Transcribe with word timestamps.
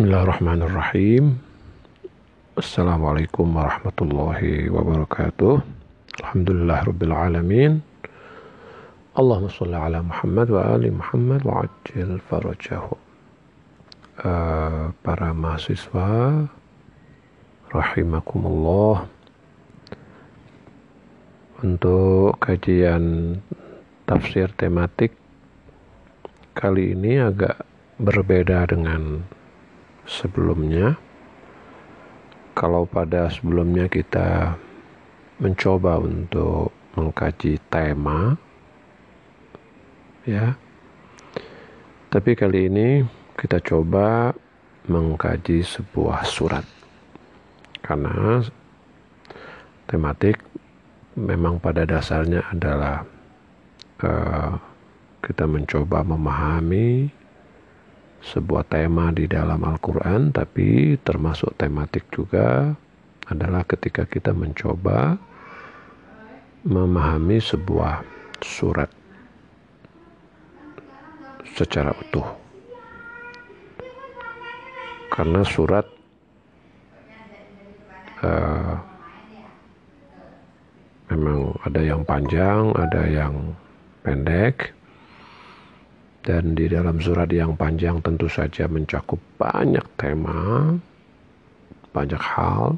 Bismillahirrahmanirrahim. 0.00 1.36
Assalamualaikum 2.56 3.52
warahmatullahi 3.52 4.72
wabarakatuh. 4.72 5.60
Alhamdulillah 6.24 6.88
rabbil 6.88 7.12
alamin. 7.12 7.72
Allahumma 9.12 9.52
salli 9.52 9.76
ala 9.76 10.00
Muhammad 10.00 10.48
wa 10.48 10.72
ali 10.72 10.88
Muhammad 10.88 11.44
wa 11.44 11.68
ajil 11.68 12.16
farajahu. 12.16 12.96
Uh, 14.24 14.88
para 15.04 15.36
mahasiswa 15.36 16.48
rahimakumullah 17.68 19.04
untuk 21.60 22.40
kajian 22.40 23.36
tafsir 24.08 24.48
tematik 24.56 25.12
kali 26.56 26.96
ini 26.96 27.20
agak 27.20 27.68
berbeda 28.00 28.64
dengan 28.64 29.28
sebelumnya. 30.10 30.98
Kalau 32.58 32.82
pada 32.82 33.30
sebelumnya 33.30 33.86
kita 33.86 34.58
mencoba 35.38 36.02
untuk 36.02 36.74
mengkaji 36.98 37.62
tema, 37.70 38.34
ya, 40.26 40.58
tapi 42.10 42.34
kali 42.34 42.66
ini 42.66 43.06
kita 43.38 43.62
coba 43.62 44.34
mengkaji 44.90 45.62
sebuah 45.62 46.26
surat 46.26 46.66
karena 47.86 48.42
tematik 49.86 50.42
memang 51.14 51.62
pada 51.62 51.86
dasarnya 51.86 52.42
adalah 52.50 53.06
uh, 54.02 54.58
kita 55.22 55.44
mencoba 55.46 56.02
memahami 56.02 57.19
sebuah 58.20 58.68
tema 58.68 59.08
di 59.10 59.24
dalam 59.24 59.64
Al-Quran, 59.64 60.32
tapi 60.32 61.00
termasuk 61.00 61.56
tematik 61.56 62.04
juga 62.12 62.76
adalah 63.30 63.64
ketika 63.64 64.04
kita 64.04 64.36
mencoba 64.36 65.16
memahami 66.66 67.40
sebuah 67.40 68.04
surat 68.44 68.92
secara 71.56 71.96
utuh. 71.96 72.28
Karena 75.10 75.40
surat 75.42 75.86
uh, 78.20 78.76
memang 81.10 81.56
ada 81.64 81.80
yang 81.80 82.04
panjang, 82.04 82.72
ada 82.76 83.02
yang 83.08 83.56
pendek 84.04 84.79
dan 86.20 86.52
di 86.52 86.68
dalam 86.68 87.00
surat 87.00 87.32
yang 87.32 87.56
panjang 87.56 87.96
tentu 88.04 88.28
saja 88.28 88.68
mencakup 88.68 89.16
banyak 89.40 89.84
tema, 89.96 90.76
banyak 91.96 92.20
hal. 92.20 92.76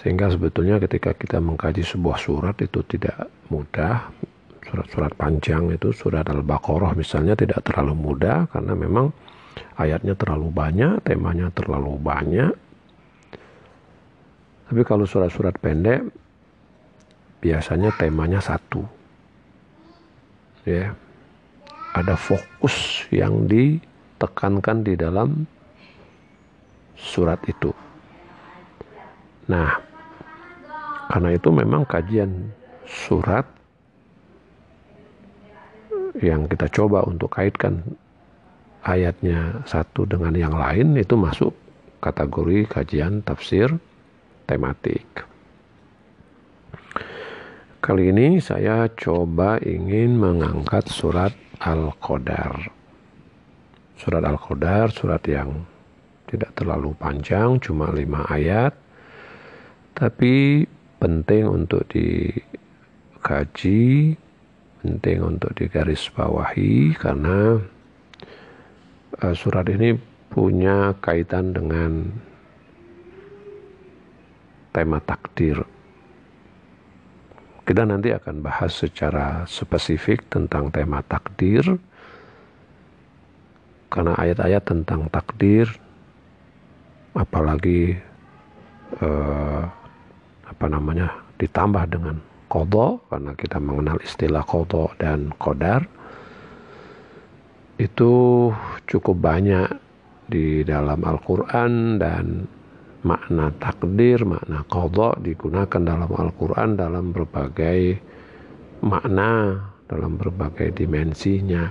Sehingga 0.00 0.32
sebetulnya 0.32 0.80
ketika 0.80 1.12
kita 1.12 1.42
mengkaji 1.42 1.84
sebuah 1.84 2.16
surat 2.16 2.56
itu 2.64 2.80
tidak 2.86 3.28
mudah. 3.52 4.08
Surat-surat 4.68 5.16
panjang 5.16 5.72
itu 5.72 5.96
surat 5.96 6.28
Al-Baqarah 6.28 6.92
misalnya 6.92 7.32
tidak 7.32 7.64
terlalu 7.64 7.96
mudah 7.96 8.44
karena 8.52 8.76
memang 8.76 9.08
ayatnya 9.80 10.12
terlalu 10.12 10.52
banyak, 10.52 11.00
temanya 11.04 11.48
terlalu 11.56 11.96
banyak. 11.96 12.52
Tapi 14.68 14.82
kalau 14.84 15.08
surat-surat 15.08 15.56
pendek 15.56 16.04
biasanya 17.40 17.88
temanya 17.96 18.44
satu. 18.44 18.84
Ya, 20.68 20.92
ada 21.98 22.14
fokus 22.14 23.06
yang 23.10 23.50
ditekankan 23.50 24.86
di 24.86 24.94
dalam 24.94 25.46
surat 26.94 27.38
itu. 27.50 27.74
Nah, 29.48 29.70
karena 31.08 31.30
itu 31.34 31.48
memang 31.50 31.82
kajian 31.88 32.52
surat 32.84 33.46
yang 36.18 36.50
kita 36.50 36.66
coba 36.70 37.06
untuk 37.06 37.30
kaitkan 37.32 37.80
ayatnya 38.82 39.62
satu 39.64 40.04
dengan 40.04 40.34
yang 40.34 40.54
lain 40.54 40.98
itu 40.98 41.14
masuk 41.14 41.54
kategori 42.02 42.66
kajian 42.66 43.22
tafsir 43.22 43.70
tematik. 44.46 45.06
Kali 47.78 48.10
ini 48.12 48.42
saya 48.42 48.90
coba 48.92 49.56
ingin 49.64 50.18
mengangkat 50.18 50.90
surat 50.90 51.32
Al-Qadar. 51.58 52.70
Surat 53.98 54.22
Al-Qadar, 54.22 54.94
surat 54.94 55.22
yang 55.26 55.66
tidak 56.28 56.54
terlalu 56.54 56.94
panjang, 56.94 57.58
cuma 57.58 57.90
lima 57.90 58.22
ayat, 58.30 58.76
tapi 59.96 60.62
penting 61.02 61.48
untuk 61.48 61.88
dikaji, 61.90 62.54
penting 64.84 65.18
untuk 65.24 65.50
digarisbawahi 65.58 66.94
karena 66.94 67.58
uh, 69.18 69.34
surat 69.34 69.66
ini 69.66 69.98
punya 70.28 70.94
kaitan 71.02 71.50
dengan 71.56 72.12
tema 74.70 75.00
takdir 75.02 75.64
kita 77.68 77.84
nanti 77.84 78.16
akan 78.16 78.40
bahas 78.40 78.72
secara 78.72 79.44
spesifik 79.44 80.24
tentang 80.32 80.72
tema 80.72 81.04
takdir. 81.04 81.76
Karena 83.92 84.16
ayat-ayat 84.16 84.64
tentang 84.64 85.12
takdir 85.12 85.68
apalagi 87.12 87.92
eh, 89.04 89.62
apa 90.48 90.66
namanya 90.68 91.12
ditambah 91.36 91.84
dengan 91.92 92.16
kodo 92.48 93.04
karena 93.12 93.36
kita 93.36 93.60
mengenal 93.60 94.00
istilah 94.00 94.44
kodo 94.44 94.92
dan 94.96 95.28
kodar 95.36 95.84
itu 97.76 98.12
cukup 98.88 99.16
banyak 99.20 99.68
di 100.28 100.64
dalam 100.64 101.04
Al-Quran 101.04 102.00
dan 102.00 102.48
makna 103.06 103.54
takdir, 103.62 104.22
makna 104.26 104.66
qadha 104.66 105.18
digunakan 105.22 105.82
dalam 105.82 106.10
Al-Quran 106.10 106.74
dalam 106.74 107.14
berbagai 107.14 107.98
makna, 108.82 109.62
dalam 109.86 110.18
berbagai 110.18 110.74
dimensinya. 110.74 111.70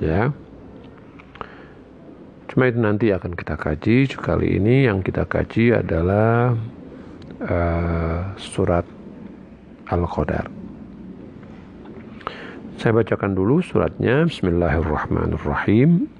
Ya. 0.00 0.32
Cuma 2.50 2.66
itu 2.66 2.78
nanti 2.82 3.14
akan 3.14 3.32
kita 3.38 3.54
kaji. 3.54 4.10
Kali 4.10 4.58
ini 4.58 4.90
yang 4.90 5.06
kita 5.06 5.22
kaji 5.22 5.80
adalah 5.80 6.52
uh, 7.46 8.34
surat 8.34 8.82
Al-Qadar. 9.86 10.50
Saya 12.80 12.96
bacakan 12.96 13.36
dulu 13.36 13.60
suratnya. 13.62 14.26
Bismillahirrahmanirrahim. 14.26 16.19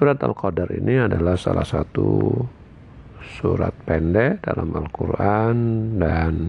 Surat 0.00 0.16
Al-Qadar 0.16 0.72
ini 0.72 0.96
adalah 0.96 1.36
salah 1.36 1.68
satu 1.68 2.32
surat 3.36 3.76
pendek 3.84 4.40
dalam 4.48 4.72
Al-Quran 4.72 5.56
dan 6.00 6.48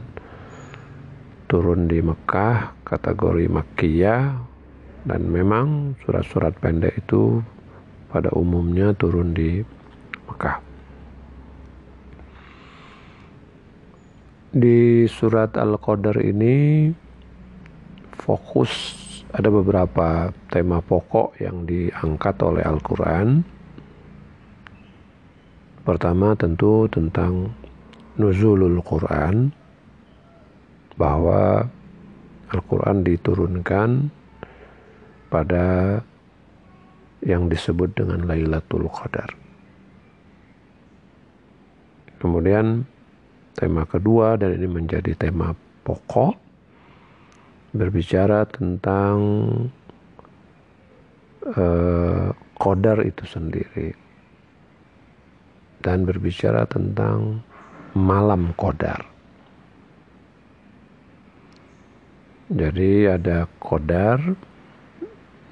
turun 1.51 1.83
di 1.83 1.99
Mekah 1.99 2.79
kategori 2.87 3.51
Makkiyah 3.51 4.23
dan 5.03 5.27
memang 5.27 5.99
surat-surat 5.99 6.55
pendek 6.63 6.95
itu 7.03 7.43
pada 8.07 8.31
umumnya 8.39 8.95
turun 8.95 9.35
di 9.35 9.59
Mekah. 10.31 10.63
Di 14.55 15.11
surat 15.11 15.59
Al-Qadar 15.59 16.23
ini 16.23 16.87
fokus 18.15 18.95
ada 19.31 19.47
beberapa 19.47 20.35
tema 20.51 20.83
pokok 20.83 21.39
yang 21.39 21.63
diangkat 21.63 22.35
oleh 22.43 22.63
Al-Quran. 22.67 23.43
Pertama 25.81 26.35
tentu 26.35 26.85
tentang 26.91 27.55
nuzulul 28.19 28.83
Quran, 28.83 29.55
bahwa 30.99 31.65
Al-Quran 32.51 33.01
diturunkan 33.01 33.89
pada 35.31 35.97
yang 37.23 37.47
disebut 37.47 37.95
dengan 37.95 38.27
Lailatul 38.27 38.91
Qadar. 38.91 39.31
Kemudian 42.19 42.85
tema 43.57 43.87
kedua 43.87 44.37
dan 44.37 44.53
ini 44.53 44.67
menjadi 44.69 45.17
tema 45.17 45.55
pokok 45.81 46.50
berbicara 47.71 48.47
tentang 48.47 49.17
uh, 51.55 52.29
Qadar 52.61 53.01
itu 53.01 53.25
sendiri 53.25 53.89
dan 55.81 56.05
berbicara 56.05 56.69
tentang 56.69 57.41
malam 57.97 58.53
Qadar. 58.53 59.01
Jadi 62.51 63.07
ada 63.07 63.47
Qadar 63.57 64.19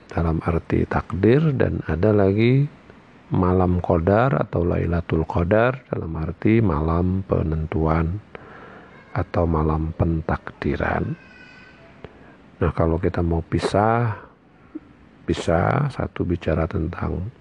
dalam 0.10 0.42
arti 0.42 0.84
takdir 0.90 1.54
dan 1.54 1.86
ada 1.86 2.10
lagi 2.10 2.66
malam 3.30 3.78
qadar 3.78 4.34
atau 4.34 4.66
Lailatul 4.66 5.22
Qadar 5.30 5.86
dalam 5.94 6.18
arti 6.18 6.60
malam 6.66 7.22
penentuan 7.30 8.18
atau 9.14 9.46
malam 9.46 9.94
pentakdiran. 9.94 11.29
Nah, 12.60 12.72
kalau 12.76 13.00
kita 13.00 13.24
mau 13.24 13.40
pisah 13.40 14.20
bisa 15.24 15.88
satu 15.88 16.28
bicara 16.28 16.68
tentang 16.68 17.32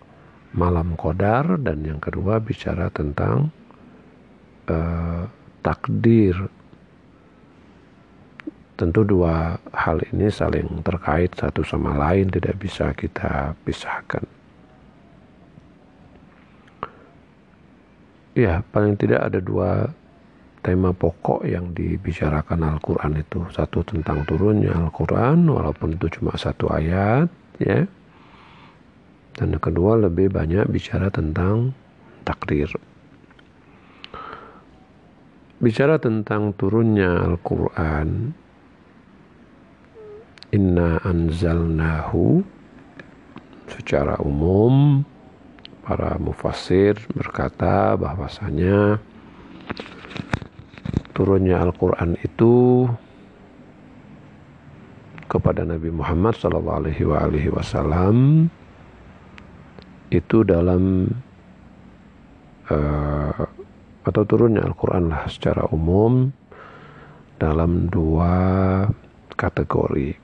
malam 0.54 0.94
qadar. 0.94 1.58
Dan 1.58 1.82
yang 1.82 1.98
kedua 1.98 2.38
bicara 2.38 2.86
tentang 2.94 3.50
uh, 4.70 5.26
takdir. 5.64 6.38
Tentu 8.78 9.02
dua 9.02 9.58
hal 9.74 9.98
ini 10.14 10.30
saling 10.30 10.86
terkait 10.86 11.34
satu 11.34 11.66
sama 11.66 11.98
lain 11.98 12.30
tidak 12.30 12.54
bisa 12.62 12.94
kita 12.94 13.58
pisahkan. 13.66 14.22
Ya, 18.38 18.62
paling 18.70 18.94
tidak 18.94 19.26
ada 19.26 19.42
dua 19.42 19.90
tema 20.60 20.90
pokok 20.90 21.46
yang 21.46 21.70
dibicarakan 21.72 22.66
Al-Quran 22.76 23.18
itu. 23.18 23.46
Satu 23.50 23.82
tentang 23.86 24.26
turunnya 24.26 24.74
Al-Quran, 24.74 25.46
walaupun 25.46 25.94
itu 25.94 26.20
cuma 26.20 26.34
satu 26.34 26.68
ayat, 26.70 27.30
ya. 27.62 27.86
Dan 29.38 29.54
yang 29.54 29.62
kedua 29.62 29.94
lebih 29.98 30.34
banyak 30.34 30.66
bicara 30.66 31.08
tentang 31.14 31.70
takdir. 32.26 32.68
Bicara 35.58 35.98
tentang 35.98 36.54
turunnya 36.54 37.22
Al-Quran, 37.26 38.34
Inna 40.48 40.96
anzalnahu 41.04 42.40
secara 43.68 44.16
umum 44.24 45.04
para 45.84 46.16
mufassir 46.16 46.96
berkata 47.12 48.00
bahwasanya 48.00 48.96
turunnya 51.18 51.58
Al-Quran 51.58 52.14
itu 52.22 52.86
kepada 55.26 55.66
Nabi 55.66 55.90
Muhammad 55.90 56.38
Wasallam 57.50 58.46
itu 60.14 60.46
dalam 60.46 61.10
uh, 62.70 63.42
atau 64.06 64.22
turunnya 64.30 64.62
Al-Quran 64.62 65.10
lah 65.10 65.26
secara 65.26 65.66
umum 65.74 66.30
dalam 67.42 67.90
dua 67.90 68.86
kategori. 69.34 70.14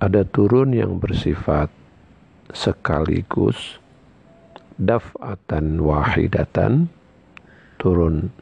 Ada 0.00 0.24
turun 0.24 0.72
yang 0.72 0.96
bersifat 0.96 1.68
sekaligus 2.56 3.76
daf'atan 4.80 5.76
wahidatan 5.84 6.88
turun 7.76 8.32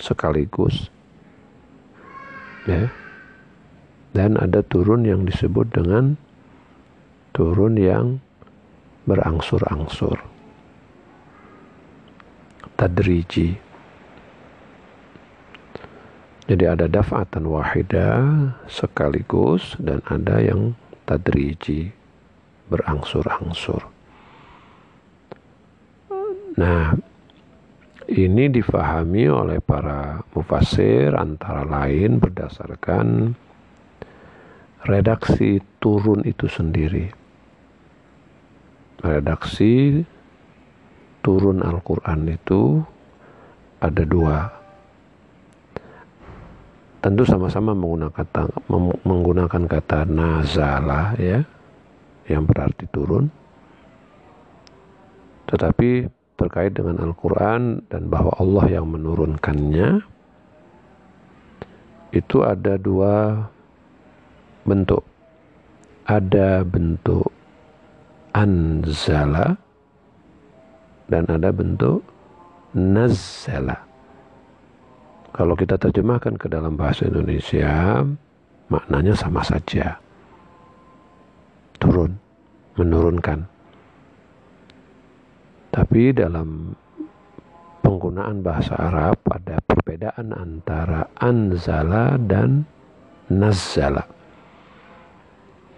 sekaligus. 0.00 0.88
Ya. 2.64 2.88
Dan 4.10 4.34
ada 4.40 4.64
turun 4.66 5.06
yang 5.06 5.22
disebut 5.22 5.70
dengan 5.70 6.18
turun 7.30 7.78
yang 7.78 8.18
berangsur-angsur. 9.06 10.18
Tadriji. 12.74 13.54
Jadi 16.50 16.64
ada 16.66 16.90
daf'atan 16.90 17.46
wahida 17.46 18.08
sekaligus 18.66 19.78
dan 19.78 20.02
ada 20.10 20.42
yang 20.42 20.74
tadriji 21.06 21.94
berangsur-angsur. 22.66 23.86
Nah, 26.58 26.98
ini 28.10 28.50
difahami 28.50 29.30
oleh 29.30 29.62
para 29.62 30.18
mufasir 30.34 31.14
antara 31.14 31.62
lain 31.62 32.18
berdasarkan 32.18 33.38
redaksi 34.82 35.62
turun 35.78 36.26
itu 36.26 36.50
sendiri. 36.50 37.06
Redaksi 39.00 40.02
turun 41.22 41.62
Al-Quran 41.62 42.34
itu 42.34 42.82
ada 43.80 44.02
dua 44.04 44.60
tentu 47.00 47.24
sama-sama 47.24 47.72
menggunakan 47.72 48.12
kata 48.12 48.42
menggunakan 49.08 49.62
kata 49.64 50.04
nazala 50.04 51.16
ya 51.16 51.40
yang 52.28 52.44
berarti 52.44 52.84
turun 52.92 53.32
tetapi 55.48 56.19
terkait 56.40 56.72
dengan 56.72 56.96
Al-Quran 57.04 57.84
dan 57.92 58.08
bahwa 58.08 58.32
Allah 58.40 58.80
yang 58.80 58.88
menurunkannya 58.88 60.00
itu 62.16 62.40
ada 62.40 62.80
dua 62.80 63.44
bentuk 64.64 65.04
ada 66.08 66.64
bentuk 66.64 67.28
anzala 68.32 69.60
dan 71.12 71.28
ada 71.28 71.52
bentuk 71.52 72.00
nazala 72.72 73.90
kalau 75.30 75.54
kita 75.54 75.78
terjemahkan 75.78 76.34
ke 76.34 76.50
dalam 76.50 76.74
bahasa 76.74 77.06
Indonesia, 77.06 78.02
maknanya 78.66 79.14
sama 79.14 79.46
saja. 79.46 79.94
Turun, 81.78 82.18
menurunkan. 82.74 83.46
Tapi 85.70 86.10
dalam 86.10 86.74
penggunaan 87.80 88.42
bahasa 88.42 88.74
Arab 88.74 89.22
ada 89.30 89.62
perbedaan 89.62 90.34
antara 90.34 91.06
anzala 91.18 92.18
dan 92.18 92.66
nazala. 93.30 94.02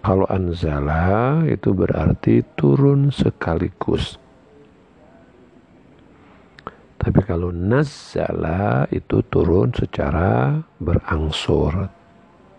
Kalau 0.03 0.27
anzala 0.27 1.45
itu 1.47 1.71
berarti 1.77 2.43
turun 2.59 3.13
sekaligus. 3.13 4.19
Tapi 6.99 7.21
kalau 7.27 7.53
nazala 7.53 8.87
itu 8.91 9.21
turun 9.29 9.71
secara 9.77 10.59
berangsur. 10.81 11.87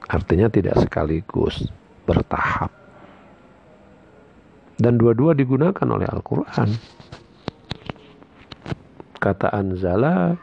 Artinya 0.08 0.52
tidak 0.52 0.84
sekaligus, 0.84 1.68
bertahap. 2.04 2.70
Dan 4.76 5.00
dua-dua 5.00 5.32
digunakan 5.32 5.88
oleh 5.88 6.08
Al-Quran. 6.12 6.70
Kata 9.24 9.56
anzala 9.56 10.36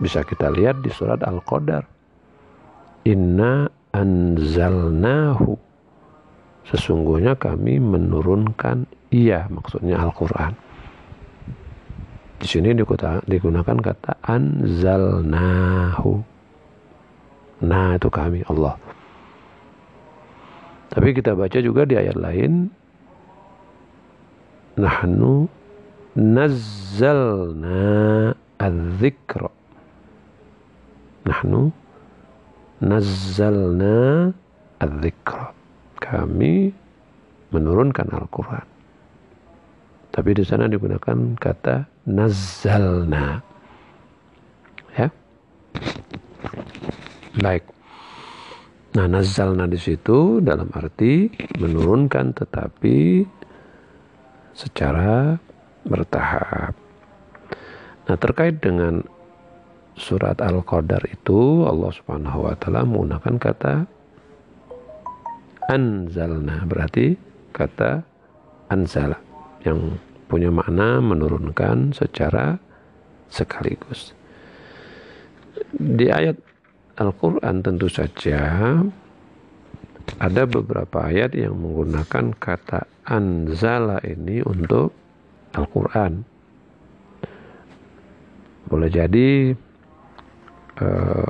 bisa 0.00 0.24
kita 0.24 0.48
lihat 0.48 0.80
di 0.80 0.88
surat 0.88 1.20
Al-Qadar. 1.20 1.84
Inna 3.04 3.68
anzalnahu. 3.92 5.52
Sesungguhnya 6.64 7.36
kami 7.36 7.76
menurunkan 7.76 8.88
ia, 9.12 9.44
maksudnya 9.52 10.00
Al-Quran 10.00 10.72
di 12.42 12.50
sini 12.50 12.74
digunakan 13.30 13.78
kata 13.78 14.18
anzalnahu. 14.26 16.12
Nah 17.62 17.94
itu 17.94 18.10
kami 18.10 18.42
Allah. 18.50 18.74
Tapi 20.90 21.14
kita 21.14 21.38
baca 21.38 21.58
juga 21.62 21.86
di 21.86 21.94
ayat 21.94 22.18
lain. 22.18 22.66
Nahnu 24.74 25.46
nazzalna 26.18 27.80
adzikra. 28.60 29.50
Nahnu 31.24 31.72
nazzalna 32.82 33.96
adzikra. 34.82 35.54
Kami 36.02 36.72
menurunkan 37.54 38.08
Al-Quran. 38.10 38.66
Tapi 40.12 40.30
di 40.36 40.44
sana 40.44 40.68
digunakan 40.68 41.38
kata 41.40 41.88
nazzalna. 42.04 43.40
Ya. 44.92 45.08
Baik. 47.40 47.64
Nah, 48.92 49.08
nazzalna 49.08 49.64
di 49.64 49.80
situ 49.80 50.44
dalam 50.44 50.68
arti 50.76 51.32
menurunkan 51.56 52.36
tetapi 52.36 53.24
secara 54.52 55.40
bertahap. 55.86 56.74
Nah, 58.06 58.16
terkait 58.18 58.58
dengan 58.58 59.02
surat 59.94 60.40
Al-Qadar 60.40 61.04
itu 61.10 61.68
Allah 61.68 61.92
Subhanahu 61.92 62.48
wa 62.48 62.54
taala 62.56 62.82
menggunakan 62.88 63.34
kata 63.36 63.74
anzalna 65.68 66.64
berarti 66.64 67.14
kata 67.52 68.02
anzala 68.72 69.20
yang 69.62 70.00
punya 70.26 70.48
makna 70.48 70.98
menurunkan 71.04 71.92
secara 71.92 72.56
sekaligus. 73.28 74.16
Di 75.76 76.08
ayat 76.08 76.40
Al-Quran 76.96 77.60
tentu 77.60 77.88
saja 77.92 78.80
ada 80.18 80.42
beberapa 80.48 81.08
ayat 81.08 81.36
yang 81.36 81.56
menggunakan 81.60 82.32
kata 82.36 82.88
anzala 83.06 84.00
ini 84.02 84.40
untuk 84.40 85.01
Al-Quran. 85.56 86.24
Boleh 88.68 88.88
jadi 88.88 89.52
uh, 90.80 91.28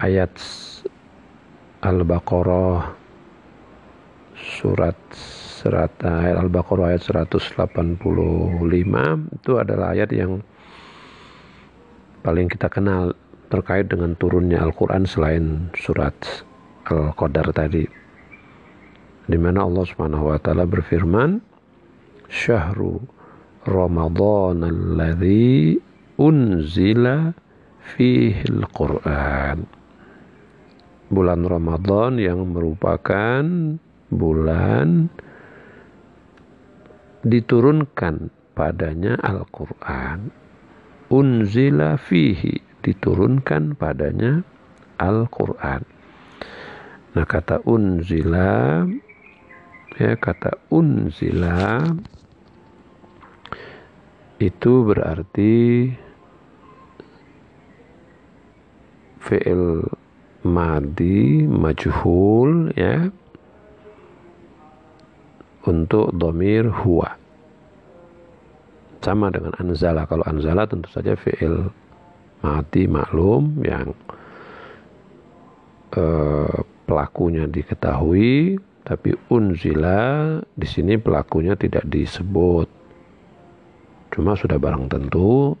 ayat 0.00 0.32
Al-Baqarah 1.80 2.92
surat 4.36 4.96
surat 5.60 5.92
ayat 6.04 6.36
Al-Baqarah 6.40 6.92
ayat 6.96 7.02
185 7.04 8.00
itu 9.36 9.52
adalah 9.56 9.92
ayat 9.96 10.10
yang 10.12 10.44
paling 12.20 12.48
kita 12.52 12.68
kenal 12.68 13.16
terkait 13.48 13.88
dengan 13.88 14.12
turunnya 14.16 14.60
Al-Qur'an 14.60 15.08
selain 15.08 15.72
surat 15.74 16.14
Al-Qadar 16.86 17.50
tadi. 17.56 17.84
Di 19.30 19.38
mana 19.38 19.62
Allah 19.64 19.84
Subhanahu 19.86 20.32
wa 20.32 20.38
taala 20.42 20.66
berfirman, 20.66 21.49
"Syahrul 22.30 23.02
Ramadan 23.66 24.62
alladzi 24.62 25.74
unzila 26.16 27.34
fihi 27.82 28.46
al-Qur'an." 28.46 29.66
Bulan 31.10 31.42
Ramadan 31.42 32.22
yang 32.22 32.54
merupakan 32.54 33.42
bulan 34.14 35.10
diturunkan 37.26 38.30
padanya 38.54 39.18
Al-Quran. 39.18 40.30
Unzila 41.10 41.98
fihi 41.98 42.62
diturunkan 42.80 43.74
padanya 43.74 44.46
Al-Quran. 45.00 45.82
Nah 47.10 47.26
kata 47.26 47.66
unzila 47.66 48.86
ya 49.98 50.14
kata 50.14 50.70
unzila 50.70 51.82
itu 54.40 54.72
berarti 54.88 55.92
fi'il 59.20 59.84
madi 60.48 61.44
majhul 61.44 62.72
ya 62.72 63.12
untuk 65.68 66.16
domir 66.16 66.72
huwa. 66.72 67.20
Sama 69.04 69.28
dengan 69.28 69.52
anzala. 69.60 70.08
Kalau 70.08 70.24
anzala 70.24 70.64
tentu 70.64 70.88
saja 70.88 71.12
fi'il 71.16 71.68
mati 72.40 72.88
maklum 72.88 73.60
yang 73.60 73.92
eh, 75.92 76.58
pelakunya 76.88 77.44
diketahui, 77.44 78.56
tapi 78.88 79.12
unzila 79.28 80.40
di 80.56 80.66
sini 80.68 80.96
pelakunya 80.96 81.52
tidak 81.60 81.84
disebut. 81.84 82.79
Cuma 84.10 84.34
sudah 84.34 84.58
barang 84.58 84.90
tentu 84.90 85.54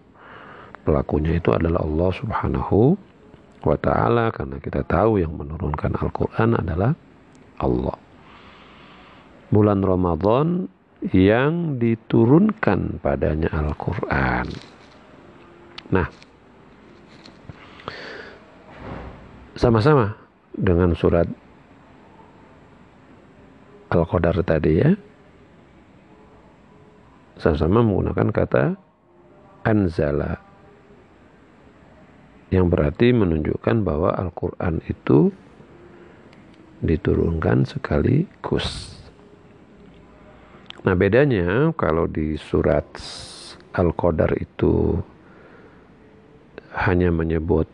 pelakunya 0.82 1.38
itu 1.38 1.54
adalah 1.54 1.86
Allah 1.86 2.10
Subhanahu 2.14 2.78
wa 3.60 3.76
taala 3.76 4.32
karena 4.32 4.56
kita 4.58 4.82
tahu 4.88 5.20
yang 5.20 5.36
menurunkan 5.36 5.94
Al-Qur'an 6.00 6.56
adalah 6.56 6.96
Allah 7.60 7.96
bulan 9.50 9.82
Ramadan 9.82 10.70
yang 11.10 11.76
diturunkan 11.82 13.02
padanya 13.02 13.50
Al-Quran. 13.50 14.46
Nah, 15.90 16.06
sama-sama 19.58 20.14
dengan 20.54 20.94
surat 20.94 21.26
Al-Qadar 23.90 24.38
tadi 24.46 24.72
ya, 24.78 24.94
sama-sama 27.40 27.80
menggunakan 27.80 28.28
kata 28.28 28.64
anzala 29.64 30.36
yang 32.52 32.68
berarti 32.68 33.16
menunjukkan 33.16 33.80
bahwa 33.80 34.12
Al-Quran 34.12 34.84
itu 34.84 35.32
diturunkan 36.84 37.64
sekaligus. 37.64 38.98
Nah 40.84 40.96
bedanya 40.96 41.70
kalau 41.76 42.10
di 42.10 42.34
surat 42.36 42.84
Al-Qadar 43.76 44.34
itu 44.40 44.98
hanya 46.74 47.14
menyebut 47.14 47.68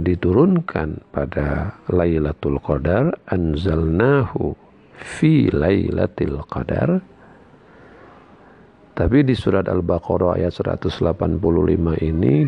diturunkan 0.00 1.04
pada 1.12 1.76
Lailatul 1.92 2.56
Qadar 2.64 3.12
anzalnahu 3.28 4.56
fi 4.96 5.52
Lailatul 5.52 6.40
Qadar 6.48 7.11
tapi 8.92 9.24
di 9.24 9.32
surat 9.32 9.72
Al-Baqarah 9.72 10.36
ayat 10.36 10.52
185 10.52 11.40
ini 12.04 12.44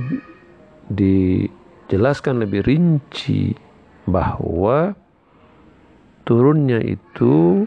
dijelaskan 0.93 2.45
lebih 2.45 2.61
rinci 2.69 3.57
bahwa 4.05 4.93
turunnya 6.29 6.85
itu 6.85 7.65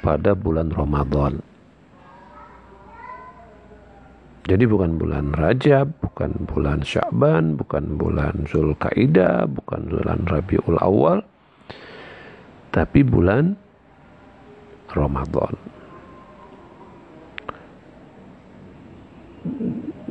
pada 0.00 0.32
bulan 0.32 0.72
Ramadan. 0.72 1.44
Jadi 4.42 4.64
bukan 4.66 4.98
bulan 4.98 5.30
Rajab, 5.38 5.92
bukan 6.02 6.34
bulan 6.50 6.82
Sya'ban, 6.82 7.54
bukan 7.54 7.94
bulan 7.94 8.42
Zulkaidah, 8.50 9.46
bukan 9.46 9.86
bulan 9.86 10.18
Rabiul 10.26 10.82
Awal, 10.82 11.22
tapi 12.74 13.06
bulan 13.06 13.54
Ramadan. 14.90 15.54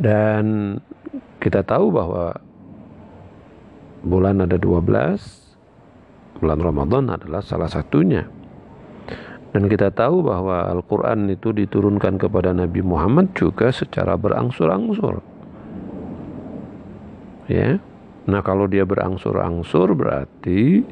Dan 0.02 0.78
kita 1.38 1.62
tahu 1.62 1.94
bahwa 1.94 2.34
bulan 4.02 4.42
ada 4.42 4.58
12, 4.58 6.42
bulan 6.42 6.58
Ramadan 6.58 7.06
adalah 7.14 7.46
salah 7.46 7.70
satunya. 7.70 8.26
Dan 9.52 9.68
kita 9.68 9.92
tahu 9.94 10.26
bahwa 10.26 10.74
Al-Quran 10.74 11.28
itu 11.30 11.54
diturunkan 11.54 12.18
kepada 12.18 12.56
Nabi 12.56 12.82
Muhammad 12.82 13.36
juga 13.38 13.70
secara 13.70 14.18
berangsur-angsur. 14.18 15.22
Ya. 17.52 17.78
Nah 18.32 18.42
kalau 18.42 18.66
dia 18.72 18.88
berangsur-angsur 18.88 19.92
berarti 19.92 20.88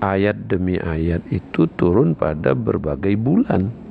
ayat 0.00 0.48
demi 0.48 0.80
ayat 0.80 1.20
itu 1.28 1.68
turun 1.76 2.16
pada 2.16 2.56
berbagai 2.56 3.14
bulan. 3.20 3.83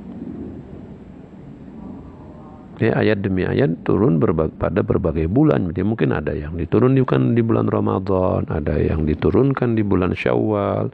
Ya, 2.82 2.90
ayat 2.98 3.22
demi 3.22 3.46
ayat 3.46 3.86
turun 3.86 4.18
berbagai, 4.18 4.58
pada 4.58 4.82
berbagai 4.82 5.30
bulan. 5.30 5.70
Jadi 5.70 5.86
mungkin 5.86 6.10
ada 6.10 6.34
yang 6.34 6.58
diturunkan 6.58 7.38
di 7.38 7.42
bulan 7.46 7.70
Ramadan, 7.70 8.50
ada 8.50 8.74
yang 8.82 9.06
diturunkan 9.06 9.78
di 9.78 9.86
bulan 9.86 10.10
Syawal, 10.10 10.90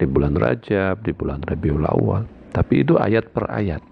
di 0.00 0.08
bulan 0.08 0.40
Rajab, 0.40 1.04
di 1.04 1.12
bulan 1.12 1.44
Rabiul 1.44 1.84
Awal. 1.84 2.24
Tapi 2.56 2.80
itu 2.80 2.96
ayat 2.96 3.28
per 3.28 3.44
ayat. 3.52 3.84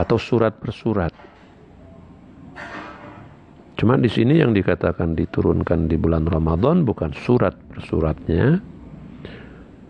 Atau 0.00 0.16
surat 0.16 0.56
per 0.56 0.72
surat. 0.72 1.12
Cuma 3.76 4.00
di 4.00 4.08
sini 4.08 4.40
yang 4.40 4.56
dikatakan 4.56 5.12
diturunkan 5.12 5.92
di 5.92 6.00
bulan 6.00 6.24
Ramadan 6.24 6.88
bukan 6.88 7.12
surat 7.12 7.52
per 7.52 7.84
suratnya, 7.84 8.60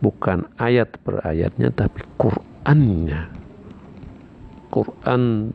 bukan 0.03 0.51
ayat 0.59 0.99
per 1.03 1.23
ayatnya, 1.23 1.71
tapi 1.71 2.03
Qur'annya. 2.19 3.40
Quran 4.71 5.53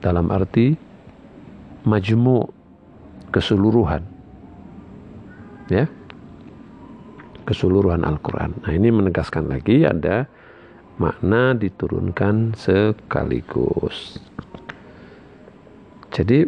dalam 0.00 0.26
arti 0.32 0.74
majmu 1.84 2.48
keseluruhan. 3.30 4.02
Ya 5.70 5.86
keseluruhan 7.44 8.06
Al-Quran. 8.06 8.54
Nah 8.62 8.72
ini 8.72 8.88
menegaskan 8.88 9.50
lagi 9.50 9.82
ada 9.82 10.30
makna 10.96 11.56
diturunkan 11.58 12.54
sekaligus. 12.54 14.20
Jadi 16.12 16.44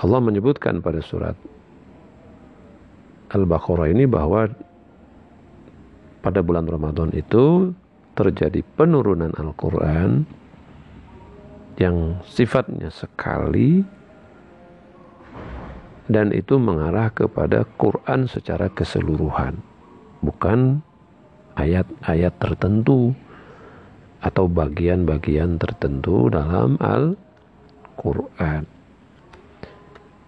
Allah 0.00 0.20
menyebutkan 0.20 0.82
pada 0.82 0.98
surat 1.00 1.36
Al-Baqarah 3.30 3.88
ini 3.92 4.04
bahwa 4.10 4.50
pada 6.20 6.40
bulan 6.42 6.66
Ramadan 6.66 7.14
itu 7.14 7.70
terjadi 8.20 8.60
penurunan 8.76 9.32
Al-Quran 9.32 10.28
yang 11.80 12.20
sifatnya 12.28 12.92
sekali 12.92 13.80
dan 16.12 16.36
itu 16.36 16.60
mengarah 16.60 17.08
kepada 17.08 17.64
Quran 17.80 18.28
secara 18.28 18.68
keseluruhan 18.68 19.56
bukan 20.20 20.84
ayat-ayat 21.56 22.36
tertentu 22.36 23.16
atau 24.20 24.44
bagian-bagian 24.44 25.56
tertentu 25.56 26.28
dalam 26.28 26.76
Al-Quran. 26.76 28.68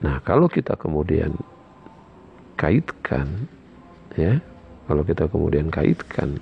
Nah, 0.03 0.17
kalau 0.25 0.49
kita 0.49 0.75
kemudian 0.81 1.37
kaitkan, 2.57 3.47
ya, 4.17 4.41
kalau 4.89 5.05
kita 5.05 5.29
kemudian 5.29 5.69
kaitkan 5.69 6.41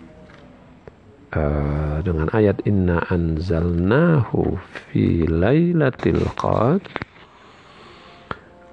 uh, 1.35 1.99
dengan 2.03 2.31
ayat 2.35 2.63
Inna 2.67 3.03
anzalnahu 3.11 4.59
fi 4.91 5.27
lailatul 5.27 6.25
qad, 6.39 6.83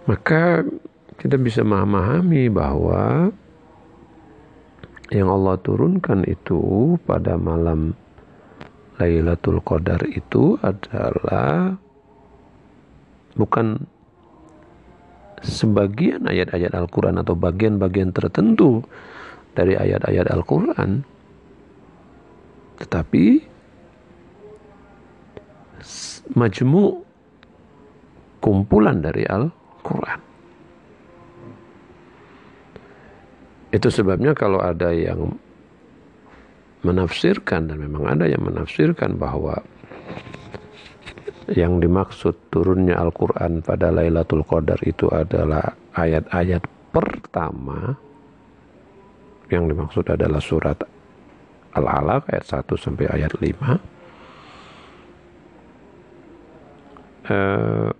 maka 0.09 0.63
kita 1.17 1.35
bisa 1.41 1.65
memahami 1.65 2.47
bahwa 2.47 3.33
yang 5.09 5.31
Allah 5.31 5.55
turunkan 5.63 6.27
itu 6.27 6.95
pada 7.07 7.39
malam 7.39 7.95
Lailatul 8.97 9.61
Qadar 9.61 10.01
itu 10.09 10.57
adalah 10.59 11.77
bukan 13.37 13.85
sebagian 15.45 16.25
ayat-ayat 16.25 16.73
Al-Quran 16.73 17.21
atau 17.21 17.37
bagian-bagian 17.37 18.09
tertentu 18.09 18.81
dari 19.53 19.77
ayat-ayat 19.77 20.27
Al-Quran 20.33 21.05
tetapi 22.77 23.41
majmu 26.33 26.83
kumpulan 28.41 29.01
dari 29.01 29.25
Al-Quran. 29.25 30.21
Itu 33.73 33.91
sebabnya 33.91 34.31
kalau 34.31 34.63
ada 34.63 34.95
yang 34.95 35.35
menafsirkan 36.85 37.67
dan 37.67 37.77
memang 37.83 38.07
ada 38.07 38.25
yang 38.29 38.45
menafsirkan 38.45 39.19
bahwa 39.19 39.59
yang 41.51 41.79
dimaksud 41.79 42.35
turunnya 42.51 42.99
Al-Quran 42.99 43.63
pada 43.63 43.91
Lailatul 43.91 44.43
Qadar 44.43 44.79
itu 44.83 45.07
adalah 45.11 45.63
ayat-ayat 45.95 46.63
pertama 46.91 47.95
yang 49.47 49.67
dimaksud 49.67 50.03
adalah 50.11 50.43
surat 50.43 50.75
Al-Alaq 51.77 52.33
ayat 52.33 52.45
1 52.65 52.65
sampai 52.73 53.05
ayat 53.13 53.31
5 53.37 53.97
uh, 57.31 57.91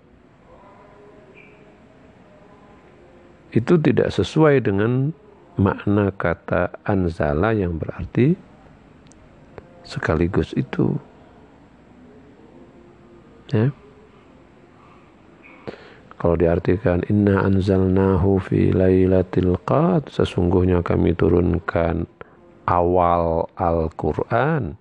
itu 3.55 3.73
tidak 3.79 4.09
sesuai 4.11 4.65
dengan 4.65 5.13
makna 5.57 6.13
kata 6.13 6.77
anzala 6.85 7.55
yang 7.55 7.81
berarti 7.81 8.37
sekaligus 9.81 10.53
itu. 10.53 10.99
Ya. 13.49 13.71
Kalau 16.17 16.33
diartikan 16.33 17.05
inna 17.07 17.45
anzalnahu 17.45 18.41
fi 18.41 18.73
lailatul 18.73 19.55
qad 19.63 20.09
sesungguhnya 20.09 20.81
kami 20.81 21.13
turunkan 21.13 22.09
awal 22.67 23.47
Al-Qur'an. 23.55 24.75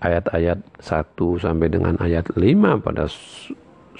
Ayat-ayat 0.00 0.64
1 0.80 1.44
sampai 1.44 1.68
dengan 1.68 1.98
ayat 2.00 2.32
5 2.32 2.40
pada 2.80 3.04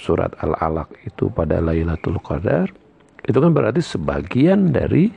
surat 0.01 0.33
Al-Alaq 0.41 0.89
itu 1.05 1.29
pada 1.29 1.61
Lailatul 1.61 2.17
Qadar. 2.25 2.73
Itu 3.21 3.37
kan 3.37 3.53
berarti 3.53 3.85
sebagian 3.85 4.73
dari 4.73 5.13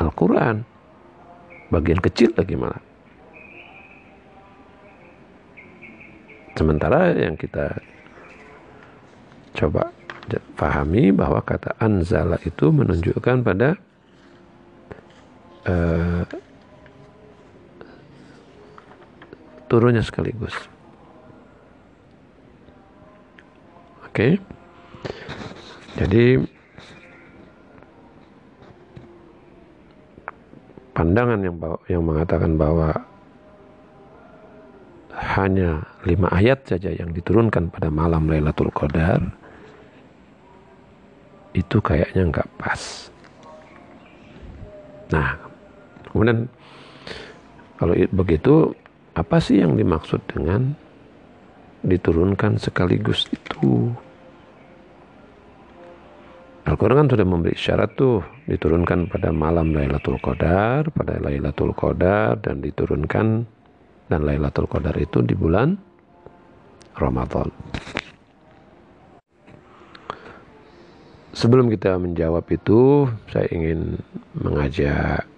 Al-Qur'an. 0.00 0.64
Bagian 1.68 2.00
kecil 2.00 2.32
lagi 2.32 2.56
malah. 2.56 2.80
Sementara 6.56 7.12
yang 7.14 7.36
kita 7.36 7.78
coba 9.54 9.92
pahami 10.56 11.12
bahwa 11.12 11.40
kata 11.42 11.76
anzala 11.80 12.40
itu 12.46 12.68
menunjukkan 12.70 13.44
pada 13.44 13.76
uh, 15.66 16.24
turunnya 19.70 20.02
sekaligus. 20.02 20.54
Oke. 24.06 24.36
Jadi 25.94 26.40
pandangan 30.96 31.40
yang 31.40 31.56
yang 31.86 32.02
mengatakan 32.02 32.58
bahwa 32.58 32.92
hanya 35.14 35.86
lima 36.02 36.26
ayat 36.34 36.66
saja 36.66 36.90
yang 36.90 37.14
diturunkan 37.14 37.70
pada 37.70 37.88
malam 37.88 38.26
Lailatul 38.26 38.72
Qadar 38.74 39.22
itu 41.54 41.78
kayaknya 41.78 42.30
nggak 42.30 42.48
pas. 42.58 43.10
Nah, 45.10 45.49
kemudian 46.10 46.50
kalau 47.80 47.96
begitu 48.12 48.76
apa 49.16 49.40
sih 49.40 49.64
yang 49.64 49.74
dimaksud 49.74 50.20
dengan 50.28 50.76
diturunkan 51.80 52.60
sekaligus 52.60 53.24
itu? 53.32 53.88
Al-Quran 56.68 57.02
kan 57.02 57.08
sudah 57.08 57.26
memberi 57.26 57.56
syarat 57.56 57.96
tuh 57.96 58.20
diturunkan 58.44 59.08
pada 59.08 59.32
malam 59.32 59.72
Lailatul 59.72 60.20
Qadar, 60.20 60.92
pada 60.92 61.16
Lailatul 61.18 61.72
Qadar 61.72 62.36
dan 62.38 62.60
diturunkan 62.60 63.26
dan 64.12 64.20
Lailatul 64.22 64.68
Qadar 64.68 64.94
itu 65.00 65.24
di 65.24 65.32
bulan 65.32 65.74
Ramadan. 67.00 67.48
Sebelum 71.30 71.72
kita 71.72 71.96
menjawab 71.96 72.44
itu, 72.52 73.08
saya 73.32 73.48
ingin 73.54 73.96
mengajak 74.36 75.29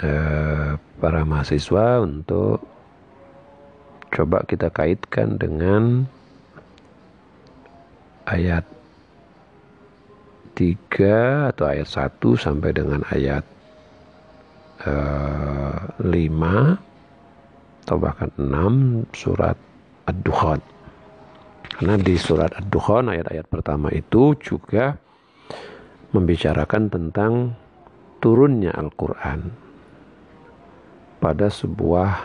eh, 0.00 0.72
para 0.78 1.20
mahasiswa 1.28 2.00
untuk 2.00 2.64
coba 4.12 4.44
kita 4.48 4.72
kaitkan 4.72 5.36
dengan 5.36 6.08
ayat 8.24 8.64
3 10.56 11.52
atau 11.52 11.64
ayat 11.68 11.88
1 11.88 12.16
sampai 12.40 12.70
dengan 12.72 13.04
ayat 13.12 13.44
eh, 14.88 15.76
5 16.00 16.08
atau 17.82 17.96
bahkan 17.98 18.30
6 18.38 19.12
surat 19.12 19.58
Ad-Dukhan. 20.06 20.60
Karena 21.72 21.94
di 21.98 22.14
surat 22.14 22.52
Ad-Dukhan 22.54 23.10
ayat-ayat 23.10 23.46
pertama 23.48 23.90
itu 23.90 24.38
juga 24.38 24.94
membicarakan 26.12 26.92
tentang 26.92 27.56
turunnya 28.20 28.70
Al-Quran 28.76 29.61
pada 31.22 31.46
sebuah 31.46 32.18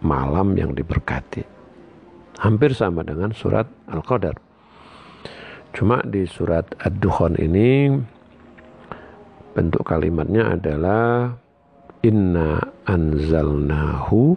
malam 0.00 0.56
yang 0.56 0.72
diberkati. 0.72 1.44
Hampir 2.40 2.72
sama 2.72 3.04
dengan 3.04 3.36
surat 3.36 3.68
Al-Qadar. 3.92 4.40
Cuma 5.76 6.00
di 6.00 6.24
surat 6.24 6.64
Ad-Dukhan 6.80 7.36
ini 7.36 7.92
bentuk 9.52 9.84
kalimatnya 9.84 10.56
adalah 10.56 11.36
inna 12.00 12.58
anzalnahu 12.88 14.34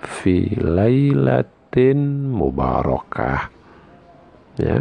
fi 0.00 0.56
lailatin 0.56 2.32
mubarakah. 2.32 3.52
Ya. 4.56 4.80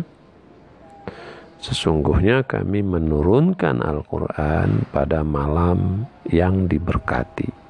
Sesungguhnya 1.59 2.45
kami 2.45 2.85
menurunkan 2.85 3.81
Al-Quran 3.81 4.85
pada 4.93 5.25
malam 5.25 6.05
yang 6.29 6.69
diberkati. 6.69 7.64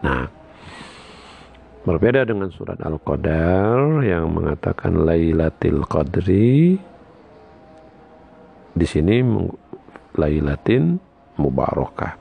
Nah, 0.00 0.40
Berbeda 1.80 2.28
dengan 2.28 2.52
surat 2.52 2.76
Al-Qadar 2.76 4.04
yang 4.04 4.36
mengatakan 4.36 5.00
Lailatul 5.00 5.80
Qadri 5.88 6.76
di 8.76 8.86
sini 8.86 9.24
Lailatin 10.12 11.00
Mubarakah. 11.40 12.20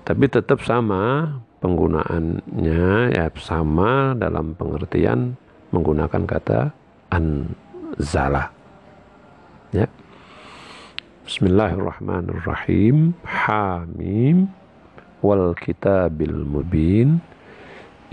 Tapi 0.00 0.24
tetap 0.32 0.64
sama 0.64 1.28
penggunaannya 1.60 3.12
ya 3.12 3.28
sama 3.36 4.16
dalam 4.16 4.56
pengertian 4.56 5.36
menggunakan 5.68 6.24
kata 6.24 6.72
anzala. 7.12 8.48
Ya. 9.76 9.92
Bismillahirrahmanirrahim. 11.28 13.12
Hamim 13.28 14.63
wal 15.24 15.56
kitabil 15.56 16.44
mubin. 16.44 17.24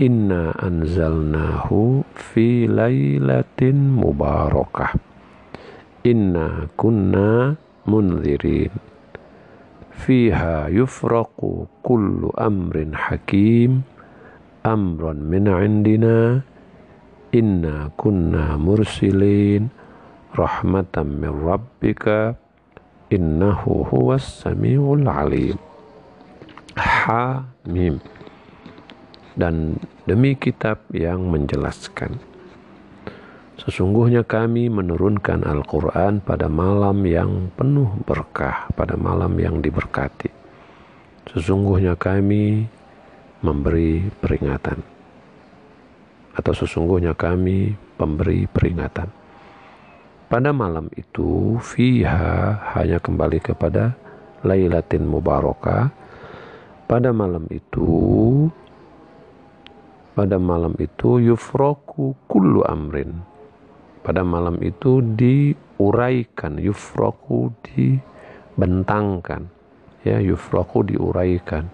Inna 0.00 0.56
anzalnahu 0.56 2.08
fi 2.16 2.64
lailatin 2.64 3.92
mubarakah. 3.92 4.96
Inna 6.08 6.72
kunna 6.74 7.54
munzirin. 7.84 8.72
Fiha 9.92 10.72
yufraqu 10.72 11.68
kullu 11.84 12.32
amrin 12.34 12.96
hakim. 12.96 13.84
Amran 14.64 15.28
min 15.28 15.46
indina. 15.46 16.42
Inna 17.30 17.92
kunna 17.94 18.56
mursilin. 18.56 19.68
Rahmatan 20.32 21.20
min 21.20 21.30
rabbika. 21.30 22.34
Innahu 23.12 23.86
huwas 23.86 24.24
samiul 24.42 25.04
alim. 25.04 25.60
Hamim 26.76 28.00
dan 29.36 29.80
demi 30.08 30.36
kitab 30.36 30.84
yang 30.92 31.28
menjelaskan. 31.28 32.20
Sesungguhnya 33.62 34.26
kami 34.26 34.66
menurunkan 34.66 35.46
Al-Quran 35.46 36.18
pada 36.18 36.50
malam 36.50 37.06
yang 37.06 37.52
penuh 37.54 37.94
berkah, 38.02 38.66
pada 38.74 38.98
malam 38.98 39.38
yang 39.38 39.62
diberkati. 39.62 40.32
Sesungguhnya 41.30 41.94
kami 41.94 42.66
memberi 43.38 44.10
peringatan. 44.18 44.82
Atau 46.34 46.52
sesungguhnya 46.56 47.14
kami 47.14 47.76
pemberi 47.94 48.50
peringatan. 48.50 49.06
Pada 50.26 50.50
malam 50.50 50.88
itu, 50.96 51.60
fiha 51.60 52.56
hanya 52.74 52.98
kembali 52.98 53.38
kepada 53.38 53.94
Lailatin 54.42 55.04
Mubarakah. 55.04 56.01
Pada 56.92 57.08
malam 57.08 57.48
itu, 57.48 57.88
pada 60.12 60.36
malam 60.36 60.76
itu 60.76 61.24
yufroku 61.24 62.12
kullu 62.28 62.60
amrin. 62.68 63.16
Pada 64.04 64.20
malam 64.20 64.60
itu 64.60 65.00
diuraikan, 65.00 66.60
yufroku 66.60 67.48
dibentangkan. 67.64 69.48
Ya, 70.04 70.20
yufroku 70.20 70.84
diuraikan, 70.84 71.72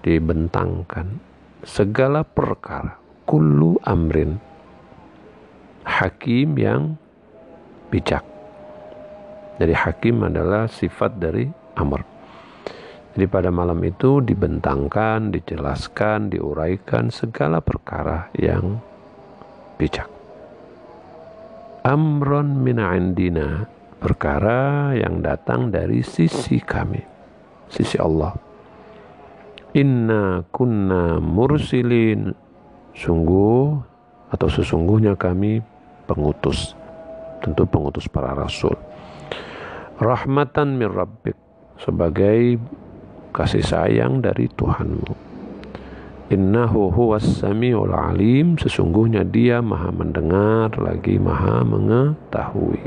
dibentangkan. 0.00 1.20
Segala 1.60 2.24
perkara, 2.24 2.96
kullu 3.28 3.76
amrin. 3.84 4.40
Hakim 5.84 6.56
yang 6.56 6.96
bijak. 7.92 8.24
Jadi 9.60 9.76
hakim 9.76 10.24
adalah 10.24 10.64
sifat 10.64 11.20
dari 11.20 11.44
amr. 11.76 12.15
Jadi 13.16 13.32
pada 13.32 13.48
malam 13.48 13.80
itu 13.80 14.20
dibentangkan, 14.20 15.32
dijelaskan, 15.32 16.28
diuraikan 16.28 17.08
segala 17.08 17.64
perkara 17.64 18.28
yang 18.36 18.76
bijak. 19.80 20.04
Amron 21.80 22.60
min 22.60 22.76
indina, 22.76 23.64
perkara 23.96 24.92
yang 24.92 25.24
datang 25.24 25.72
dari 25.72 26.04
sisi 26.04 26.60
kami, 26.60 27.00
sisi 27.72 27.96
Allah. 27.96 28.36
Inna 29.72 30.44
kunna 30.52 31.16
mursilin, 31.16 32.36
sungguh 32.92 33.80
atau 34.28 34.48
sesungguhnya 34.52 35.16
kami 35.16 35.64
pengutus, 36.04 36.76
tentu 37.40 37.64
pengutus 37.64 38.12
para 38.12 38.36
rasul. 38.36 38.76
Rahmatan 39.96 40.76
min 40.76 40.92
rabbik, 40.92 41.36
sebagai 41.80 42.60
kasih 43.36 43.60
sayang 43.60 44.24
dari 44.24 44.48
Tuhanmu. 44.48 45.12
Innahu 46.32 46.88
huwas 46.88 47.44
samiul 47.44 47.92
alim, 47.92 48.56
sesungguhnya 48.56 49.22
dia 49.28 49.60
maha 49.60 49.92
mendengar 49.92 50.72
lagi 50.80 51.20
maha 51.20 51.60
mengetahui. 51.62 52.82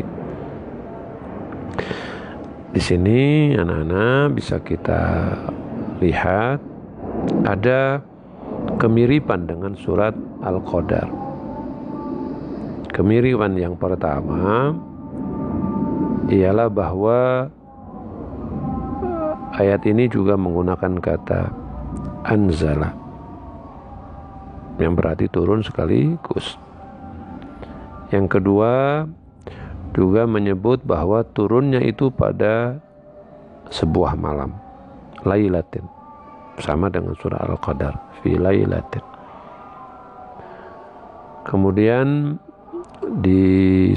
Di 2.74 2.82
sini 2.82 3.54
anak-anak 3.56 4.36
bisa 4.36 4.58
kita 4.60 5.02
lihat 6.02 6.60
ada 7.46 8.02
kemiripan 8.82 9.46
dengan 9.46 9.78
surat 9.78 10.18
Al-Qadar. 10.44 11.08
Kemiripan 12.90 13.56
yang 13.56 13.80
pertama 13.80 14.76
ialah 16.28 16.68
bahwa 16.68 17.48
Ayat 19.60 19.84
ini 19.84 20.08
juga 20.08 20.40
menggunakan 20.40 21.04
kata 21.04 21.52
anzala 22.24 22.96
yang 24.80 24.96
berarti 24.96 25.28
turun 25.28 25.60
sekaligus. 25.60 26.56
Yang 28.10 28.40
kedua 28.40 29.04
juga 29.92 30.24
menyebut 30.24 30.80
bahwa 30.88 31.28
turunnya 31.36 31.84
itu 31.84 32.08
pada 32.08 32.80
sebuah 33.68 34.16
malam. 34.16 34.56
Lailatin. 35.28 35.84
Sama 36.64 36.88
dengan 36.88 37.12
surah 37.20 37.44
Al-Qadar. 37.44 38.00
Fi 38.24 38.40
lailatin. 38.40 39.04
Kemudian 41.44 42.40
di 43.20 43.92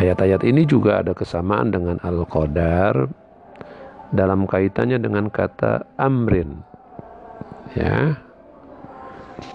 Ayat-ayat 0.00 0.48
ini 0.48 0.64
juga 0.64 1.04
ada 1.04 1.12
kesamaan 1.12 1.68
dengan 1.68 2.00
Al-Qadar 2.00 3.04
dalam 4.16 4.48
kaitannya 4.48 4.96
dengan 4.96 5.28
kata 5.28 5.84
amrin. 6.00 6.64
Ya. 7.76 8.16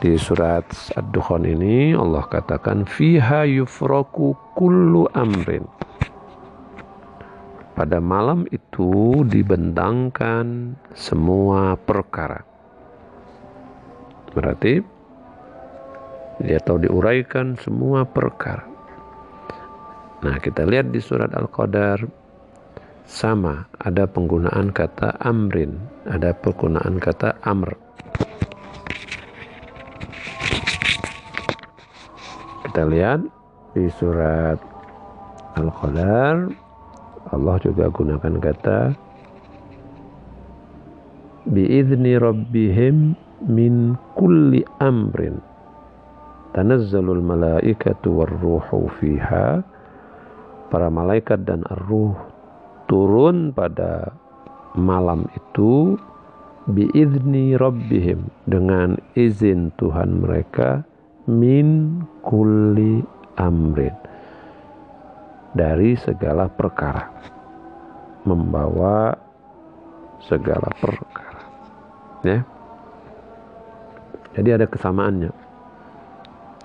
Di 0.05 0.13
surat 0.21 0.69
Ad-Dukhan 0.93 1.49
ini 1.49 1.97
Allah 1.97 2.29
katakan 2.29 2.85
fiha 2.85 3.49
yufraku 3.49 4.37
kullu 4.53 5.09
amrin. 5.17 5.65
Pada 7.73 7.97
malam 7.97 8.45
itu 8.53 9.25
dibentangkan 9.25 10.77
semua 10.93 11.73
perkara. 11.73 12.45
Berarti 14.37 14.77
dia 16.45 16.61
tahu 16.61 16.85
diuraikan 16.85 17.57
semua 17.57 18.05
perkara. 18.05 18.74
Nah, 20.25 20.41
kita 20.41 20.65
lihat 20.65 20.89
di 20.89 20.97
surat 20.97 21.29
Al-Qadar 21.37 22.01
sama 23.05 23.69
ada 23.77 24.09
penggunaan 24.09 24.73
kata 24.73 25.21
amrin, 25.21 25.77
ada 26.09 26.33
penggunaan 26.33 26.97
kata 26.97 27.37
amr. 27.45 27.77
Kita 32.65 32.89
lihat 32.89 33.21
di 33.77 33.85
surat 34.01 34.57
Al-Qadar 35.61 36.49
Allah 37.29 37.55
juga 37.61 37.93
gunakan 37.93 38.41
kata 38.41 38.97
biizni 41.53 42.17
rabbihim 42.17 43.13
min 43.45 43.93
kulli 44.17 44.65
amrin 44.81 45.37
tanazzalul 46.57 47.21
malaikatu 47.21 48.25
warruhu 48.25 48.89
fiha 48.97 49.74
para 50.75 50.91
malaikat 50.91 51.47
dan 51.47 51.63
ruh 51.87 52.11
turun 52.91 53.55
pada 53.55 54.11
malam 54.75 55.23
itu 55.31 55.95
biizni 56.67 57.55
rabbihim 57.55 58.27
dengan 58.43 58.99
izin 59.15 59.71
Tuhan 59.79 60.19
mereka 60.19 60.83
min 61.31 62.03
kulli 62.27 62.99
amrin 63.39 63.95
dari 65.55 65.95
segala 65.95 66.51
perkara 66.51 67.07
membawa 68.27 69.15
segala 70.27 70.67
perkara 70.75 71.39
ya. 72.27 72.43
Jadi 74.35 74.49
ada 74.51 74.67
kesamaannya 74.67 75.31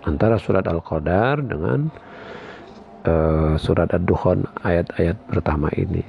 antara 0.03 0.35
surat 0.35 0.66
Al-Qadar 0.66 1.46
dengan 1.46 2.10
uh, 3.07 3.55
surat 3.57 3.89
Ad-Dukhan 3.93 4.45
ayat-ayat 4.65 5.17
pertama 5.29 5.69
ini. 5.77 6.05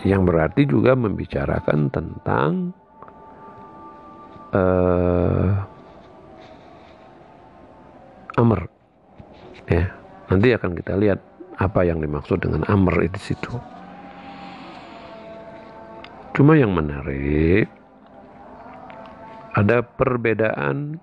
Yang 0.00 0.22
berarti 0.32 0.62
juga 0.64 0.96
membicarakan 0.96 1.92
tentang 1.92 2.72
uh, 4.56 5.60
amr. 8.40 8.64
Ya 9.68 9.92
nanti 10.32 10.48
akan 10.56 10.72
kita 10.72 10.96
lihat 10.96 11.20
apa 11.60 11.84
yang 11.84 12.00
dimaksud 12.00 12.40
dengan 12.40 12.64
amr 12.70 13.04
di 13.04 13.20
situ. 13.20 13.52
Cuma 16.32 16.56
yang 16.56 16.72
menarik 16.72 17.68
ada 19.52 19.84
perbedaan 19.84 21.02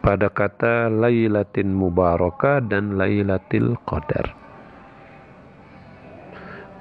pada 0.00 0.30
kata 0.30 0.88
Lailatin 0.88 1.74
Mubarakah 1.74 2.64
dan 2.66 2.96
Lailatul 2.96 3.76
Qadar. 3.84 4.32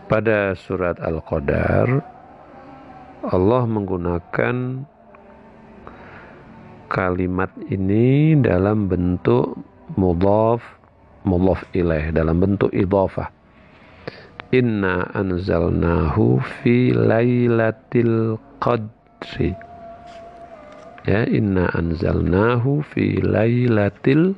Pada 0.07 0.55
surat 0.55 0.95
Al-Qadar 1.03 1.99
Allah 3.27 3.63
menggunakan 3.67 4.87
kalimat 6.87 7.51
ini 7.67 8.39
dalam 8.39 8.87
bentuk 8.87 9.59
mudhaf 9.99 10.63
mudhaf 11.27 11.59
ilaih 11.75 12.15
dalam 12.15 12.39
bentuk 12.39 12.71
idhafah. 12.71 13.27
Inna 14.55 15.11
anzalnahu 15.11 16.39
fi 16.63 16.95
lailatul 16.95 18.39
qadri 18.63 19.66
ya 21.07 21.23
inna 21.23 21.71
anzalnahu 21.71 22.83
fi 22.83 23.23
lailatul 23.23 24.35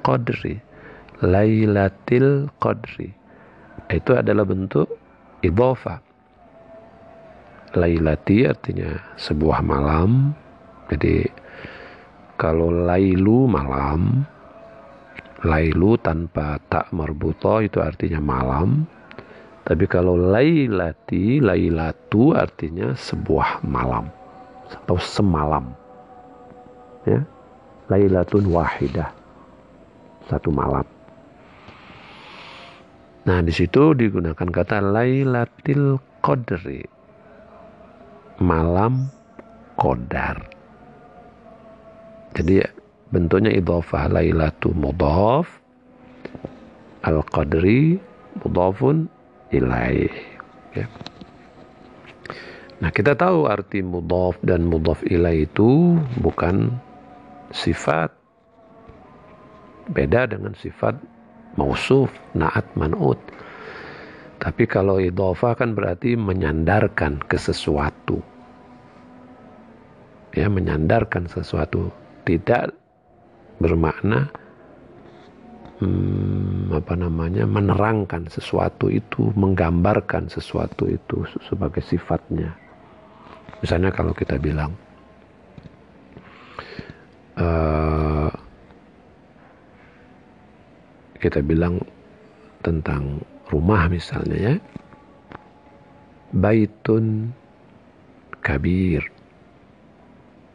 qadri. 0.00 0.56
Lailatul 1.20 2.48
qadri. 2.56 3.12
Itu 3.92 4.16
adalah 4.16 4.48
bentuk 4.48 4.88
idhofa. 5.44 6.00
Lailati 7.76 8.48
artinya 8.48 8.96
sebuah 9.20 9.60
malam. 9.60 10.32
Jadi 10.88 11.28
kalau 12.40 12.72
lailu 12.72 13.44
malam 13.44 14.24
lailu 15.44 16.00
tanpa 16.00 16.56
tak 16.72 16.88
marbuto 16.96 17.60
itu 17.60 17.84
artinya 17.84 18.18
malam. 18.18 18.88
Tapi 19.66 19.84
kalau 19.90 20.14
lailati 20.14 21.42
lailatu 21.42 22.32
artinya 22.32 22.94
sebuah 22.94 23.66
malam 23.66 24.08
atau 24.70 24.94
semalam 24.94 25.85
ya. 27.06 27.20
Lailatun 27.86 28.50
wahidah. 28.50 29.14
Satu 30.26 30.50
malam. 30.50 30.82
Nah 33.26 33.42
di 33.42 33.50
situ 33.54 33.94
digunakan 33.94 34.46
kata 34.50 34.82
Lailatul 34.82 36.02
Qadri. 36.22 36.82
Malam 38.42 39.10
Qadar. 39.78 40.42
Jadi 42.34 42.62
bentuknya 43.10 43.54
idhofah. 43.54 44.10
Lailatu 44.10 44.74
mudhaf. 44.74 45.46
Al-Qadri 47.06 48.02
mudhafun 48.42 49.06
ilaih. 49.54 50.10
Ya. 50.74 50.86
Nah 52.82 52.90
kita 52.92 53.16
tahu 53.16 53.48
arti 53.48 53.80
mudhaf 53.80 54.36
dan 54.44 54.66
mudhaf 54.68 55.00
ilaih 55.06 55.48
itu 55.48 55.96
bukan 56.20 56.76
sifat 57.56 58.12
beda 59.88 60.28
dengan 60.28 60.52
sifat 60.58 60.98
mausuf, 61.56 62.12
naat, 62.36 62.66
man'ut. 62.76 63.18
Tapi 64.36 64.68
kalau 64.68 65.00
idhofah 65.00 65.56
kan 65.56 65.72
berarti 65.72 66.14
menyandarkan 66.14 67.24
ke 67.24 67.40
sesuatu. 67.40 68.20
Ya, 70.36 70.52
menyandarkan 70.52 71.24
sesuatu. 71.32 71.88
Tidak 72.28 72.68
bermakna 73.56 74.28
hmm, 75.80 76.76
apa 76.76 76.94
namanya 77.00 77.48
menerangkan 77.48 78.28
sesuatu 78.28 78.92
itu, 78.92 79.32
menggambarkan 79.32 80.28
sesuatu 80.28 80.84
itu 80.92 81.24
sebagai 81.48 81.80
sifatnya. 81.80 82.52
Misalnya 83.64 83.88
kalau 83.88 84.12
kita 84.12 84.36
bilang 84.36 84.76
uh, 87.36 88.32
kita 91.20 91.40
bilang 91.44 91.80
tentang 92.64 93.22
rumah 93.52 93.86
misalnya 93.88 94.36
ya. 94.36 94.54
Baitun 96.34 97.30
kabir. 98.42 99.04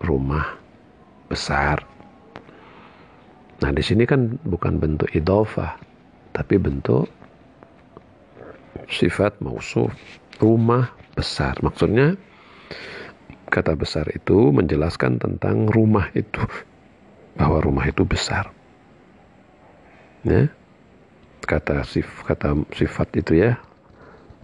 Rumah 0.02 0.58
besar. 1.30 1.86
Nah 3.62 3.70
di 3.70 3.86
sini 3.86 4.10
kan 4.10 4.42
bukan 4.42 4.82
bentuk 4.82 5.14
idofah 5.14 5.78
tapi 6.34 6.58
bentuk 6.58 7.06
sifat 8.90 9.38
mausuf. 9.40 9.94
Rumah 10.42 10.90
besar. 11.14 11.62
Maksudnya 11.62 12.18
kata 13.52 13.78
besar 13.78 14.10
itu 14.10 14.50
menjelaskan 14.50 15.22
tentang 15.22 15.70
rumah 15.70 16.10
itu 16.18 16.42
bahwa 17.36 17.58
rumah 17.64 17.86
itu 17.88 18.04
besar. 18.04 18.52
Ya. 20.26 20.52
Kata 21.42 21.82
sif 21.84 22.06
kata 22.22 22.54
sifat 22.78 23.18
itu 23.18 23.42
ya 23.42 23.58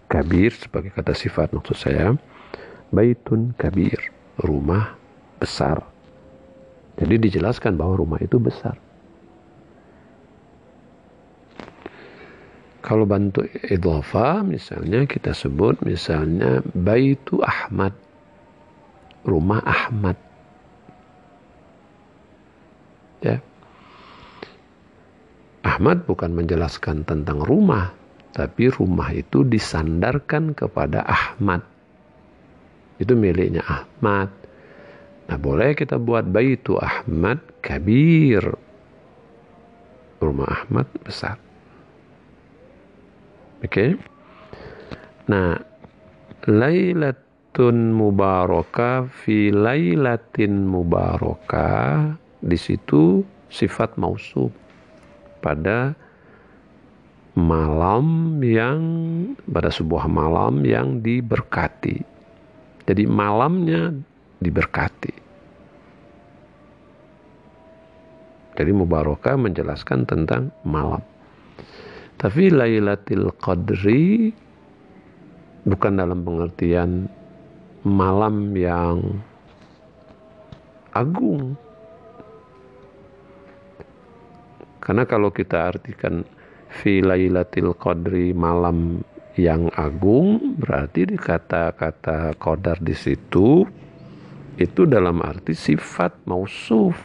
kabir 0.09 0.49
sebagai 0.49 0.89
kata 0.89 1.13
sifat 1.13 1.53
maksud 1.53 1.77
saya 1.77 2.17
baitun 2.89 3.53
kabir 3.53 4.01
rumah 4.41 4.97
besar. 5.37 5.85
Jadi 6.97 7.29
dijelaskan 7.29 7.77
bahwa 7.77 8.01
rumah 8.01 8.17
itu 8.17 8.41
besar. 8.41 8.81
Kalau 12.81 13.05
bantu 13.05 13.45
idhafa 13.67 14.41
misalnya 14.41 15.05
kita 15.05 15.37
sebut 15.37 15.77
misalnya 15.85 16.65
baitu 16.73 17.37
Ahmad 17.45 17.93
rumah 19.27 19.61
Ahmad 19.67 20.17
Ya. 23.21 23.41
Ahmad 25.65 26.05
bukan 26.05 26.33
menjelaskan 26.33 27.05
tentang 27.07 27.41
rumah, 27.41 27.93
tapi 28.33 28.69
rumah 28.69 29.09
itu 29.13 29.41
disandarkan 29.41 30.53
kepada 30.53 31.01
Ahmad. 31.05 31.65
Itu 33.01 33.17
miliknya 33.17 33.65
Ahmad. 33.65 34.29
Nah, 35.27 35.37
boleh 35.37 35.73
kita 35.73 35.97
buat 35.97 36.29
baitu 36.29 36.77
Ahmad 36.77 37.41
kabir. 37.61 38.41
Rumah 40.17 40.49
Ahmad 40.49 40.87
besar. 41.01 41.37
Oke. 43.61 43.69
Okay? 43.69 43.89
Nah, 45.27 45.57
Lailatun 46.47 47.91
mubarakah 47.91 49.11
fi 49.11 49.51
lailatin 49.51 50.63
mubarakah 50.63 52.15
di 52.39 52.55
situ 52.55 53.19
sifat 53.51 53.99
mausuf 53.99 54.47
pada 55.39 55.93
malam 57.37 58.37
yang 58.41 58.81
pada 59.45 59.69
sebuah 59.69 60.09
malam 60.09 60.65
yang 60.65 61.05
diberkati. 61.05 62.01
Jadi 62.89 63.03
malamnya 63.05 63.93
diberkati. 64.41 65.13
Jadi 68.57 68.71
mubarakah 68.73 69.37
menjelaskan 69.37 70.09
tentang 70.09 70.49
malam. 70.65 71.05
Tapi 72.17 72.49
Lailatul 72.49 73.29
Qadri 73.37 74.33
bukan 75.61 75.93
dalam 76.01 76.25
pengertian 76.25 77.05
malam 77.85 78.57
yang 78.57 79.21
agung 80.97 81.53
Karena 84.77 85.03
kalau 85.09 85.33
kita 85.33 85.73
artikan 85.73 86.21
fi 86.67 86.99
lailatul 87.01 87.73
qadri 87.77 88.35
malam 88.35 89.01
yang 89.37 89.69
agung 89.77 90.57
berarti 90.57 91.13
di 91.13 91.17
kata-kata 91.17 92.33
qadar 92.41 92.81
di 92.81 92.97
situ 92.97 93.63
itu 94.57 94.81
dalam 94.89 95.21
arti 95.21 95.53
sifat 95.53 96.25
mausuf. 96.25 96.97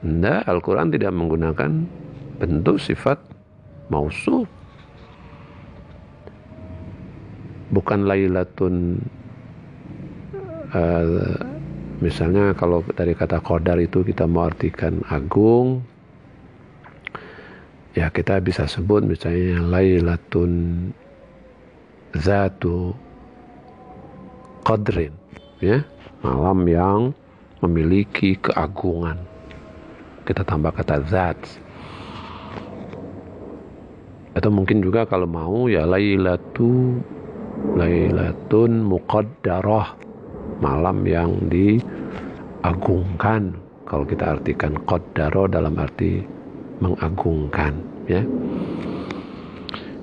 Nah, 0.00 0.40
Al-Quran 0.48 0.88
tidak 0.88 1.12
menggunakan 1.12 1.70
bentuk 2.40 2.80
sifat 2.80 3.20
mausuf. 3.92 4.48
Bukan 7.68 8.08
lailatun 8.08 8.96
uh, 10.72 11.36
misalnya 12.00 12.56
kalau 12.56 12.80
dari 12.96 13.12
kata 13.12 13.44
qadar 13.44 13.76
itu 13.78 14.00
kita 14.00 14.24
mau 14.24 14.48
artikan 14.48 15.04
agung 15.12 15.84
ya 17.94 18.10
kita 18.10 18.38
bisa 18.38 18.70
sebut 18.70 19.02
misalnya 19.02 19.58
Lailatun 19.66 20.52
Zatu 22.14 22.94
Qadrin 24.62 25.14
ya. 25.62 25.82
Malam 26.20 26.68
yang 26.68 27.16
memiliki 27.64 28.36
keagungan. 28.36 29.16
Kita 30.28 30.44
tambah 30.44 30.68
kata 30.76 31.00
zat. 31.08 31.40
Atau 34.36 34.52
mungkin 34.52 34.84
juga 34.84 35.08
kalau 35.08 35.24
mau 35.24 35.64
ya 35.64 35.88
Lailatu 35.88 37.00
Lailatun 37.72 38.84
Muqaddarah. 38.84 39.96
Malam 40.60 41.08
yang 41.08 41.48
diagungkan. 41.48 43.56
Kalau 43.88 44.04
kita 44.04 44.36
artikan 44.38 44.76
qaddaro 44.84 45.48
dalam 45.48 45.72
arti 45.80 46.20
mengagungkan 46.80 47.78
ya. 48.10 48.24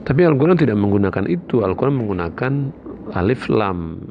Tapi 0.08 0.24
Al-Quran 0.24 0.56
tidak 0.56 0.80
menggunakan 0.80 1.28
itu. 1.28 1.68
Al-Quran 1.68 2.00
menggunakan 2.00 2.54
alif 3.12 3.52
lam 3.52 4.08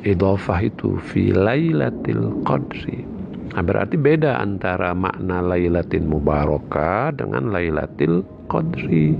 idhofah 0.00 0.64
itu 0.64 0.96
fi 0.96 1.34
lailatul 1.34 2.40
qadri. 2.46 3.04
Nah, 3.52 3.64
berarti 3.64 4.00
beda 4.00 4.40
antara 4.40 4.96
makna 4.96 5.44
lailatin 5.44 6.08
mubarakah 6.08 7.12
dengan 7.20 7.52
lailatul 7.52 8.24
qadri. 8.48 9.12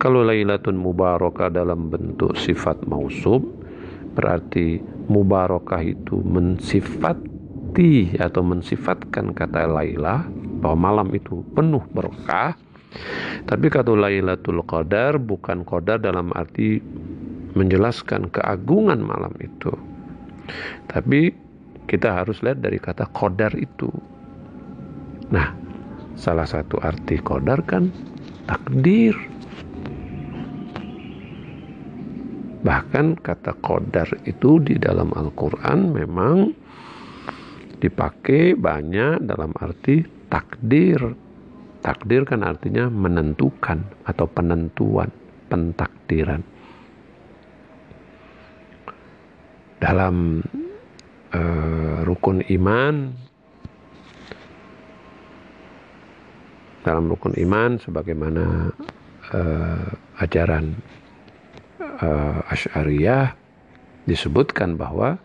Kalau 0.00 0.24
lailatul 0.24 0.80
mubarakah 0.80 1.52
dalam 1.52 1.92
bentuk 1.92 2.32
sifat 2.36 2.88
mausub 2.88 3.44
berarti 4.12 4.80
mubarakah 5.08 5.80
itu 5.84 6.20
mensifati 7.72 8.20
atau 8.20 8.42
mensifatkan 8.44 9.32
kata 9.32 9.64
lailah 9.64 10.28
bahwa 10.60 10.92
malam 10.92 11.08
itu 11.16 11.40
penuh 11.56 11.80
berkah 11.96 12.52
tapi 13.48 13.72
kata 13.72 13.96
Lailatul 13.96 14.60
Qadar 14.68 15.16
bukan 15.16 15.64
qadar 15.64 15.96
dalam 15.96 16.28
arti 16.36 16.76
menjelaskan 17.56 18.28
keagungan 18.28 19.00
malam 19.00 19.32
itu. 19.40 19.72
Tapi 20.92 21.32
kita 21.88 22.20
harus 22.20 22.44
lihat 22.44 22.60
dari 22.60 22.76
kata 22.76 23.08
qadar 23.16 23.56
itu. 23.56 23.88
Nah, 25.32 25.56
salah 26.20 26.44
satu 26.44 26.76
arti 26.84 27.16
qadar 27.24 27.64
kan 27.64 27.88
takdir. 28.44 29.16
Bahkan 32.60 33.24
kata 33.24 33.56
qadar 33.64 34.12
itu 34.28 34.60
di 34.60 34.76
dalam 34.76 35.16
Al-Quran 35.16 35.96
memang 35.96 36.52
dipakai 37.82 38.54
banyak 38.54 39.26
dalam 39.26 39.50
arti 39.58 40.06
takdir 40.30 41.18
Takdir 41.82 42.22
kan 42.22 42.46
artinya 42.46 42.86
menentukan 42.86 43.82
atau 44.06 44.30
penentuan, 44.30 45.10
pentakdiran. 45.50 46.38
Dalam 49.82 50.38
uh, 51.34 52.06
rukun 52.06 52.46
iman, 52.46 53.10
dalam 56.86 57.10
rukun 57.10 57.34
iman 57.34 57.82
sebagaimana 57.82 58.70
uh, 59.34 60.22
ajaran 60.22 60.78
uh, 61.82 62.46
Asy'ariyah 62.46 63.34
disebutkan 64.06 64.78
bahwa 64.78 65.18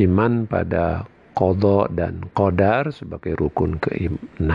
iman 0.00 0.48
pada 0.48 1.04
kodok 1.38 1.94
dan 1.94 2.26
kodar 2.34 2.90
sebagai 2.90 3.38
rukun 3.38 3.78
ke-6 3.78 4.50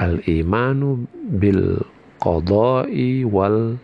al-imanu 0.00 1.04
bil 1.36 1.84
qada'i 2.16 3.28
wal 3.28 3.76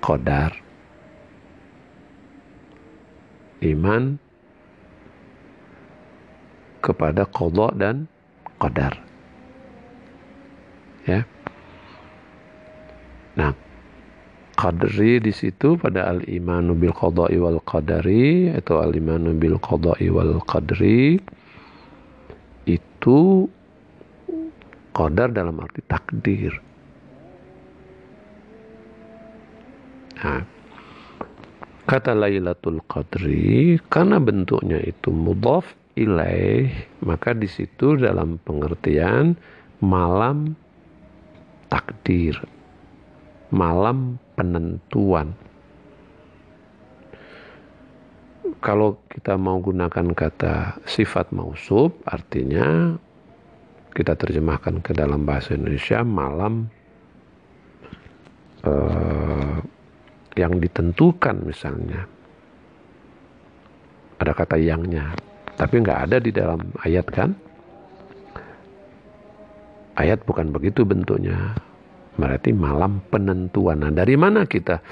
qadar. 0.00 0.56
Iman 3.60 4.16
kepada 6.80 7.28
qada 7.28 7.68
dan 7.76 8.08
qadar. 8.56 8.96
Ya. 11.04 11.28
Nah 13.36 13.52
qadri 14.60 15.24
di 15.24 15.32
situ 15.32 15.80
pada 15.80 16.04
al 16.12 16.20
imanu 16.28 16.76
bil 16.76 16.92
qada'i 16.92 17.40
wal 17.40 17.64
qadari 17.64 18.52
atau 18.52 18.84
al 18.84 18.92
imanu 18.92 19.32
bil 19.32 19.56
qada'i 19.56 20.12
wal 20.12 20.36
qadri 20.44 21.16
itu 22.68 23.48
Qadar 24.90 25.30
dalam 25.30 25.54
arti 25.62 25.86
takdir. 25.86 26.50
Nah, 30.20 30.42
kata 31.86 32.12
Lailatul 32.12 32.82
Qadri 32.90 33.78
karena 33.86 34.18
bentuknya 34.18 34.82
itu 34.82 35.14
mudhaf 35.14 35.64
ilaih, 35.94 36.68
maka 37.06 37.32
di 37.32 37.46
situ 37.46 37.96
dalam 37.96 38.42
pengertian 38.42 39.38
malam 39.78 40.58
takdir. 41.70 42.34
Malam 43.54 44.18
penentuan. 44.40 45.36
Kalau 48.64 48.96
kita 49.12 49.36
mau 49.36 49.60
gunakan 49.60 50.16
kata 50.16 50.80
sifat 50.88 51.28
mausub 51.36 52.00
artinya 52.08 52.96
kita 53.92 54.16
terjemahkan 54.16 54.80
ke 54.80 54.96
dalam 54.96 55.28
bahasa 55.28 55.52
Indonesia 55.56 56.00
malam 56.00 56.72
uh, 58.64 59.60
yang 60.40 60.56
ditentukan 60.56 61.36
misalnya. 61.44 62.08
Ada 64.20 64.32
kata 64.32 64.56
yangnya 64.56 65.12
tapi 65.60 65.84
nggak 65.84 66.00
ada 66.08 66.16
di 66.16 66.32
dalam 66.32 66.60
ayat 66.80 67.06
kan? 67.12 67.36
Ayat 70.00 70.24
bukan 70.24 70.48
begitu 70.48 70.84
bentuknya 70.88 71.52
berarti 72.18 72.50
malam 72.54 73.02
penentuan 73.10 73.86
nah 73.86 73.92
dari 73.92 74.18
mana 74.18 74.48
kita 74.48 74.82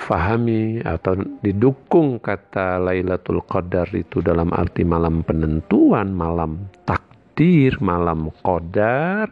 fahami 0.00 0.80
atau 0.82 1.20
didukung 1.44 2.18
kata 2.18 2.80
Lailatul 2.80 3.44
Qadar 3.44 3.86
itu 3.94 4.24
dalam 4.24 4.50
arti 4.50 4.82
malam 4.82 5.22
penentuan 5.22 6.10
malam 6.16 6.66
tak 6.88 7.06
takdir, 7.36 7.76
malam 7.84 8.32
qadar? 8.40 9.28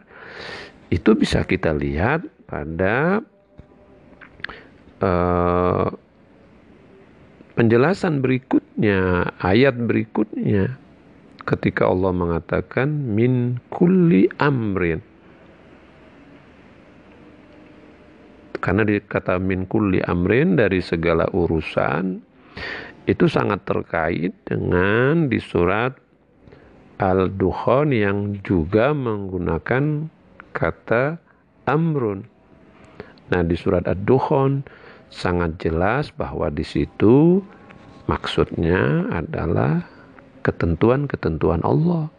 Itu 0.93 1.17
bisa 1.17 1.41
kita 1.41 1.73
lihat 1.73 2.21
pada 2.45 3.25
uh, 5.01 5.89
penjelasan 7.57 8.21
berikutnya, 8.21 9.33
ayat 9.41 9.73
berikutnya. 9.73 10.77
Ketika 11.49 11.89
Allah 11.89 12.13
mengatakan 12.13 12.89
min 12.89 13.57
kulli 13.73 14.29
amrin. 14.37 15.01
Karena 18.65 18.81
dikata 18.81 19.37
min 19.37 19.69
kulli 19.69 20.01
amrin 20.01 20.57
dari 20.57 20.81
segala 20.81 21.29
urusan 21.29 22.17
itu 23.05 23.29
sangat 23.29 23.61
terkait 23.61 24.33
dengan 24.41 25.29
di 25.29 25.37
surat 25.37 25.93
Al-Dukhan 26.97 27.93
yang 27.93 28.41
juga 28.41 28.89
menggunakan 28.89 30.09
kata 30.49 31.21
amrun. 31.69 32.25
Nah, 33.29 33.45
di 33.45 33.53
surat 33.53 33.85
Ad-Dukhan 33.85 34.65
sangat 35.13 35.61
jelas 35.61 36.09
bahwa 36.15 36.49
di 36.49 36.65
situ 36.65 37.45
maksudnya 38.09 39.11
adalah 39.13 39.85
ketentuan-ketentuan 40.41 41.61
Allah. 41.61 42.09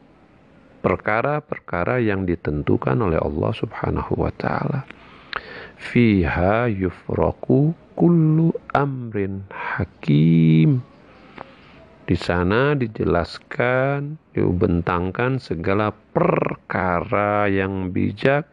Perkara-perkara 0.79 1.99
yang 1.99 2.23
ditentukan 2.23 2.95
oleh 3.03 3.19
Allah 3.19 3.51
Subhanahu 3.51 4.23
wa 4.23 4.31
taala. 4.31 4.87
Fiha 5.77 6.73
yufraku 6.73 7.77
kullu 7.97 8.53
amrin 8.73 9.45
hakim. 9.53 10.81
Di 12.07 12.15
sana 12.15 12.79
dijelaskan, 12.79 14.17
dibentangkan 14.31 15.43
segala 15.43 15.91
perkara 16.15 17.51
yang 17.51 17.91
bijak 17.91 18.47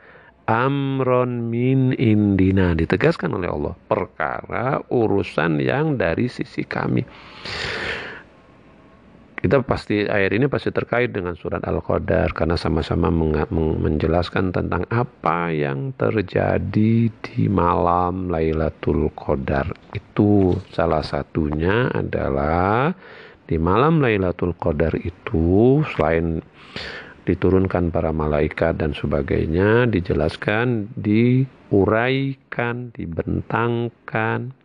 amron 0.50 1.48
min 1.54 1.94
indina. 1.96 2.74
Ditegaskan 2.74 3.38
oleh 3.38 3.48
Allah 3.48 3.76
perkara 3.88 4.82
urusan 4.90 5.62
yang 5.62 5.96
dari 6.02 6.28
sisi 6.28 6.66
kami 6.66 7.06
kita 9.44 9.60
pasti 9.60 10.08
ayat 10.08 10.40
ini 10.40 10.48
pasti 10.48 10.72
terkait 10.72 11.12
dengan 11.12 11.36
surat 11.36 11.60
Al-Qadar 11.68 12.32
karena 12.32 12.56
sama-sama 12.56 13.12
menjelaskan 13.52 14.56
tentang 14.56 14.88
apa 14.88 15.52
yang 15.52 15.92
terjadi 16.00 17.12
di 17.12 17.42
malam 17.52 18.32
Lailatul 18.32 19.12
Qadar. 19.12 19.68
Itu 19.92 20.56
salah 20.72 21.04
satunya 21.04 21.92
adalah 21.92 22.96
di 23.44 23.60
malam 23.60 24.00
Lailatul 24.00 24.56
Qadar 24.56 24.96
itu 24.96 25.84
selain 25.92 26.40
diturunkan 27.28 27.92
para 27.92 28.16
malaikat 28.16 28.80
dan 28.80 28.96
sebagainya 28.96 29.92
dijelaskan 29.92 30.88
diuraikan 30.96 32.96
dibentangkan 32.96 34.56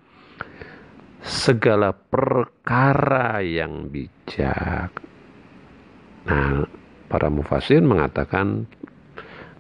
segala 1.29 1.93
perkara 1.93 3.45
yang 3.45 3.93
bijak 3.93 4.91
nah 6.25 6.65
para 7.13 7.29
mufasir 7.29 7.85
mengatakan 7.85 8.65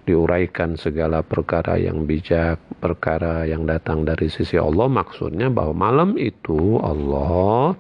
diuraikan 0.08 0.80
segala 0.80 1.20
perkara 1.20 1.76
yang 1.76 2.08
bijak 2.08 2.56
perkara 2.80 3.44
yang 3.44 3.68
datang 3.68 4.08
dari 4.08 4.32
sisi 4.32 4.56
Allah 4.56 4.88
maksudnya 4.88 5.52
bahwa 5.52 5.76
malam 5.76 6.16
itu 6.16 6.80
Allah 6.80 7.76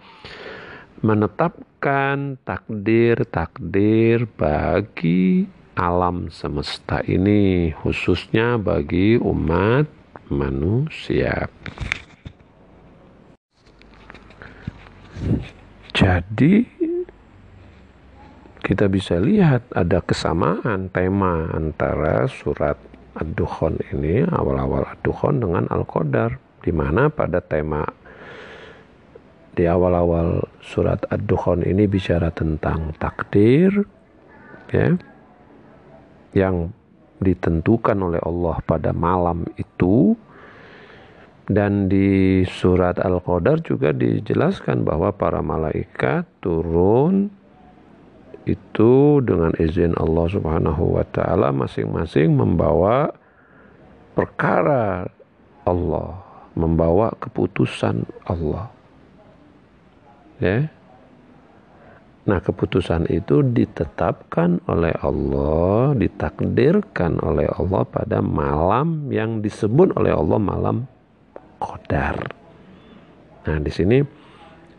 menetapkan 1.00 2.36
takdir-takdir 2.42 4.26
bagi 4.34 5.46
alam 5.78 6.26
semesta 6.26 6.98
ini, 7.06 7.70
khususnya 7.70 8.58
bagi 8.58 9.14
umat 9.14 9.86
manusia. 10.26 11.46
Jadi, 15.92 16.62
kita 18.62 18.86
bisa 18.86 19.16
lihat 19.18 19.66
ada 19.72 19.98
kesamaan 20.04 20.92
tema 20.92 21.48
antara 21.50 22.28
surat 22.28 22.76
Ad-Dukhan 23.18 23.80
ini, 23.90 24.22
awal-awal 24.28 24.86
Ad-Dukhan 24.94 25.42
dengan 25.42 25.66
Al-Qadar, 25.72 26.38
di 26.62 26.70
mana 26.70 27.10
pada 27.10 27.42
tema 27.42 27.82
di 29.58 29.66
awal-awal 29.66 30.46
surat 30.62 31.02
Ad-Dukhan 31.10 31.66
ini 31.66 31.90
bicara 31.90 32.30
tentang 32.30 32.94
takdir 32.94 33.74
ya 34.70 34.94
yang 36.30 36.70
ditentukan 37.18 37.98
oleh 37.98 38.22
Allah 38.22 38.62
pada 38.62 38.94
malam 38.94 39.42
itu 39.58 40.14
dan 41.48 41.88
di 41.88 42.44
surat 42.44 43.00
Al-Qadar 43.00 43.64
juga 43.64 43.96
dijelaskan 43.96 44.84
bahwa 44.84 45.08
para 45.16 45.40
malaikat 45.40 46.28
turun 46.44 47.32
itu 48.44 49.24
dengan 49.24 49.56
izin 49.56 49.96
Allah 49.96 50.28
Subhanahu 50.28 51.00
wa 51.00 51.04
taala 51.08 51.48
masing-masing 51.52 52.36
membawa 52.36 53.12
perkara 54.12 55.08
Allah, 55.64 56.20
membawa 56.52 57.16
keputusan 57.16 58.04
Allah. 58.28 58.68
Ya. 60.40 60.68
Nah 62.28 62.44
keputusan 62.44 63.08
itu 63.08 63.40
ditetapkan 63.40 64.60
oleh 64.68 64.92
Allah 65.00 65.96
ditakdirkan 65.96 67.24
oleh 67.24 67.48
Allah 67.48 67.88
pada 67.88 68.20
malam 68.20 69.08
yang 69.08 69.40
disebut 69.40 69.96
oleh 69.96 70.12
Allah 70.12 70.36
malam 70.36 70.84
Qadar 71.60 72.16
nah 73.46 73.58
di 73.60 73.70
sini 73.70 74.02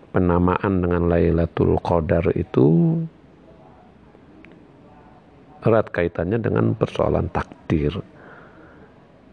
penamaan 0.10 0.82
dengan 0.82 1.08
Lailatul 1.08 1.78
Qadar 1.80 2.34
itu 2.34 2.98
erat 5.64 5.92
kaitannya 5.92 6.40
dengan 6.42 6.74
persoalan 6.74 7.30
takdir 7.30 7.94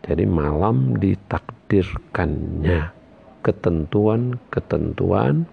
jadi 0.06 0.22
malam 0.22 0.94
ditakdirkannya 1.02 2.94
ketentuan-ketentuan 3.42 5.50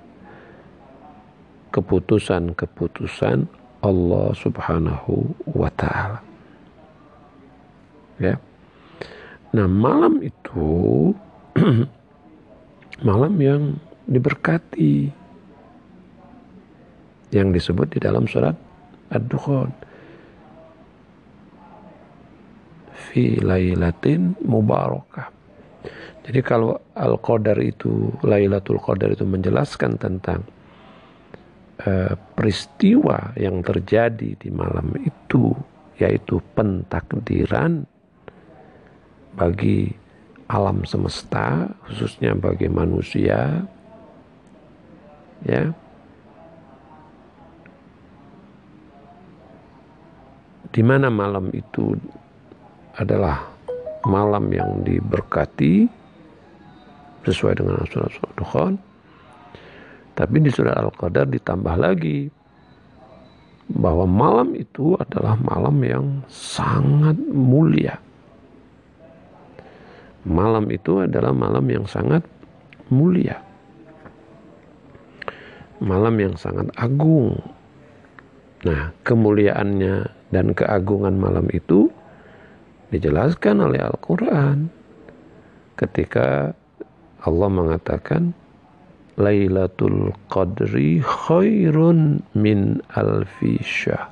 keputusan-keputusan 1.73 3.49
Allah 3.81 4.29
Subhanahu 4.37 5.33
wa 5.57 5.73
taala. 5.73 6.21
Ya. 8.21 8.37
Nah, 9.53 9.65
malam 9.65 10.21
itu 10.21 11.09
malam 13.07 13.33
yang 13.41 13.61
diberkati 14.09 15.09
yang 17.33 17.49
disebut 17.49 17.97
di 17.97 17.99
dalam 18.01 18.29
surat 18.29 18.53
Ad-Dukhan. 19.09 19.69
Fi 22.93 23.37
lailatin 23.41 24.37
mubarakah. 24.45 25.29
Jadi 26.23 26.39
kalau 26.39 26.79
Al-Qadar 26.95 27.59
itu, 27.59 28.07
Lailatul 28.23 28.79
Qadar 28.79 29.11
itu 29.11 29.27
menjelaskan 29.27 29.99
tentang 29.99 30.39
Eh, 31.83 32.15
peristiwa 32.37 33.35
yang 33.35 33.59
terjadi 33.59 34.39
di 34.39 34.49
malam 34.53 34.93
itu 35.03 35.51
yaitu 35.99 36.39
pentakdiran 36.55 37.83
bagi 39.35 39.91
alam 40.53 40.85
semesta 40.85 41.73
khususnya 41.89 42.37
bagi 42.37 42.69
manusia 42.69 43.65
ya 45.41 45.73
di 50.69 50.81
mana 50.85 51.09
malam 51.09 51.49
itu 51.57 51.97
adalah 52.93 53.49
malam 54.05 54.53
yang 54.53 54.85
diberkati 54.85 55.89
sesuai 57.25 57.57
dengan 57.57 57.81
surat-surat 57.89 58.77
tapi 60.13 60.35
di 60.37 60.53
surat 60.53 60.77
Al-Qadar 60.77 61.25
ditambah 61.33 61.75
lagi 61.81 62.29
bahwa 63.73 64.05
malam 64.05 64.53
itu 64.53 64.93
adalah 65.01 65.33
malam 65.41 65.77
yang 65.81 66.05
sangat 66.29 67.17
mulia. 67.33 67.97
Malam 70.23 70.71
itu 70.71 71.03
adalah 71.03 71.35
malam 71.35 71.67
yang 71.67 71.83
sangat 71.83 72.23
mulia. 72.87 73.43
Malam 75.83 76.15
yang 76.15 76.35
sangat 76.39 76.71
agung. 76.79 77.35
Nah, 78.63 78.95
kemuliaannya 79.03 79.95
dan 80.31 80.55
keagungan 80.55 81.19
malam 81.19 81.51
itu 81.51 81.91
dijelaskan 82.95 83.67
oleh 83.67 83.83
Al-Quran 83.83 84.71
ketika 85.75 86.55
Allah 87.27 87.49
mengatakan 87.51 88.31
Lailatul 89.19 90.15
Qadri 90.31 91.03
khairun 91.03 92.23
min 92.33 92.79
alfi 92.95 93.59
syah. 93.61 94.09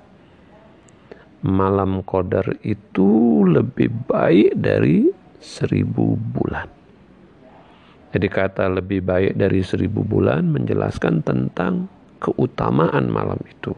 Malam 1.42 2.06
Qadar 2.06 2.54
itu 2.62 3.42
lebih 3.50 3.90
baik 4.06 4.62
dari 4.62 5.21
seribu 5.42 6.16
bulan. 6.16 6.70
Jadi 8.14 8.28
kata 8.28 8.70
lebih 8.70 9.02
baik 9.02 9.40
dari 9.40 9.66
seribu 9.66 10.06
bulan 10.06 10.54
menjelaskan 10.54 11.26
tentang 11.26 11.90
keutamaan 12.22 13.10
malam 13.10 13.40
itu. 13.50 13.74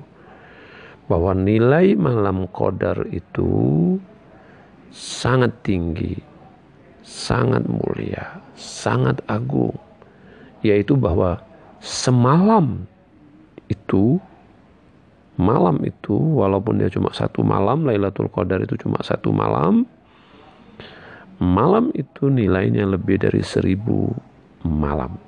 Bahwa 1.08 1.32
nilai 1.36 1.96
malam 1.96 2.50
Qadar 2.52 3.08
itu 3.14 3.96
sangat 4.92 5.52
tinggi, 5.64 6.18
sangat 7.04 7.68
mulia, 7.68 8.42
sangat 8.58 9.24
agung 9.32 9.76
yaitu 10.64 10.96
bahwa 10.96 11.44
semalam 11.84 12.88
itu 13.68 14.18
malam 15.36 15.84
itu 15.84 16.16
walaupun 16.16 16.80
dia 16.80 16.88
cuma 16.88 17.12
satu 17.12 17.44
malam 17.44 17.84
Lailatul 17.84 18.32
Qadar 18.32 18.64
itu 18.64 18.80
cuma 18.80 19.04
satu 19.04 19.36
malam 19.36 19.84
malam 21.44 21.92
itu 21.92 22.32
nilainya 22.32 22.88
lebih 22.88 23.20
dari 23.20 23.44
seribu 23.44 24.08
malam 24.64 25.20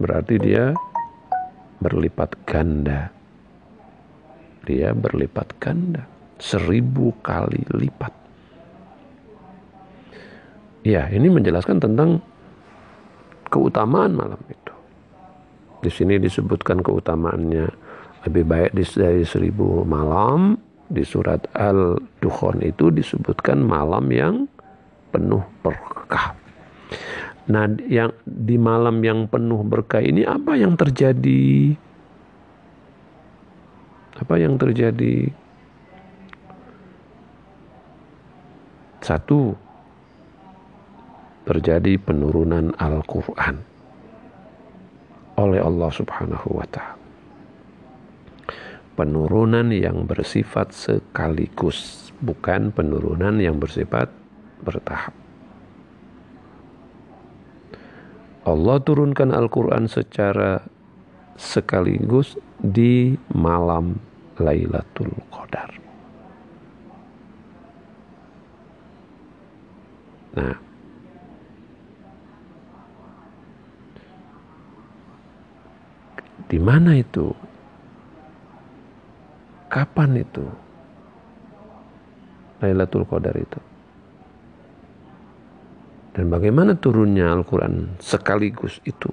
berarti 0.00 0.40
dia 0.40 0.72
berlipat 1.84 2.30
ganda 2.48 3.12
dia 4.64 4.96
berlipat 4.96 5.52
ganda 5.60 6.08
seribu 6.40 7.12
kali 7.20 7.60
lipat 7.76 8.12
ya 10.80 11.12
ini 11.12 11.28
menjelaskan 11.28 11.76
tentang 11.76 12.24
keutamaan 13.50 14.14
malam 14.14 14.40
itu. 14.48 14.74
Di 15.82 15.90
sini 15.90 16.16
disebutkan 16.22 16.80
keutamaannya 16.80 17.66
lebih 18.30 18.44
baik 18.46 18.70
dari 18.72 19.26
seribu 19.26 19.82
malam. 19.82 20.56
Di 20.90 21.06
surat 21.06 21.46
Al-Dukhan 21.54 22.66
itu 22.66 22.90
disebutkan 22.90 23.62
malam 23.62 24.10
yang 24.10 24.34
penuh 25.10 25.42
berkah. 25.60 26.38
Nah, 27.50 27.66
yang 27.90 28.14
di 28.22 28.54
malam 28.54 29.02
yang 29.02 29.26
penuh 29.26 29.66
berkah 29.66 29.98
ini 29.98 30.22
apa 30.22 30.54
yang 30.54 30.78
terjadi? 30.78 31.74
Apa 34.22 34.34
yang 34.38 34.54
terjadi? 34.54 35.34
Satu, 39.00 39.58
terjadi 41.48 41.98
penurunan 41.98 42.70
Al-Quran 42.78 43.58
oleh 45.40 45.58
Allah 45.58 45.90
Subhanahu 45.90 46.48
wa 46.52 46.66
Ta'ala. 46.68 47.00
Penurunan 48.94 49.72
yang 49.72 50.04
bersifat 50.04 50.76
sekaligus, 50.76 52.12
bukan 52.20 52.68
penurunan 52.68 53.40
yang 53.40 53.56
bersifat 53.56 54.12
bertahap. 54.64 55.14
Allah 58.48 58.76
turunkan 58.80 59.36
Al-Quran 59.36 59.84
secara 59.84 60.64
sekaligus 61.36 62.36
di 62.60 63.16
malam 63.36 64.00
Lailatul 64.40 65.12
Qadar. 65.28 65.70
Nah, 70.36 70.56
Di 76.50 76.58
mana 76.58 76.98
itu? 76.98 77.30
kapan 79.70 80.18
itu 80.18 80.44
Lailatul 82.58 83.06
Qadar 83.06 83.38
itu 83.38 83.69
dan 86.10 86.26
bagaimana 86.26 86.74
turunnya 86.74 87.30
Al-Quran 87.30 87.94
sekaligus 88.02 88.82
itu? 88.82 89.10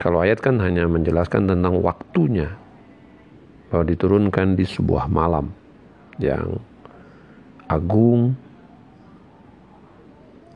Kalau 0.00 0.20
ayat 0.20 0.40
kan 0.40 0.60
hanya 0.60 0.88
menjelaskan 0.88 1.48
tentang 1.48 1.80
waktunya 1.80 2.56
bahwa 3.68 3.84
diturunkan 3.84 4.56
di 4.56 4.64
sebuah 4.64 5.08
malam 5.08 5.52
yang 6.16 6.56
agung 7.68 8.36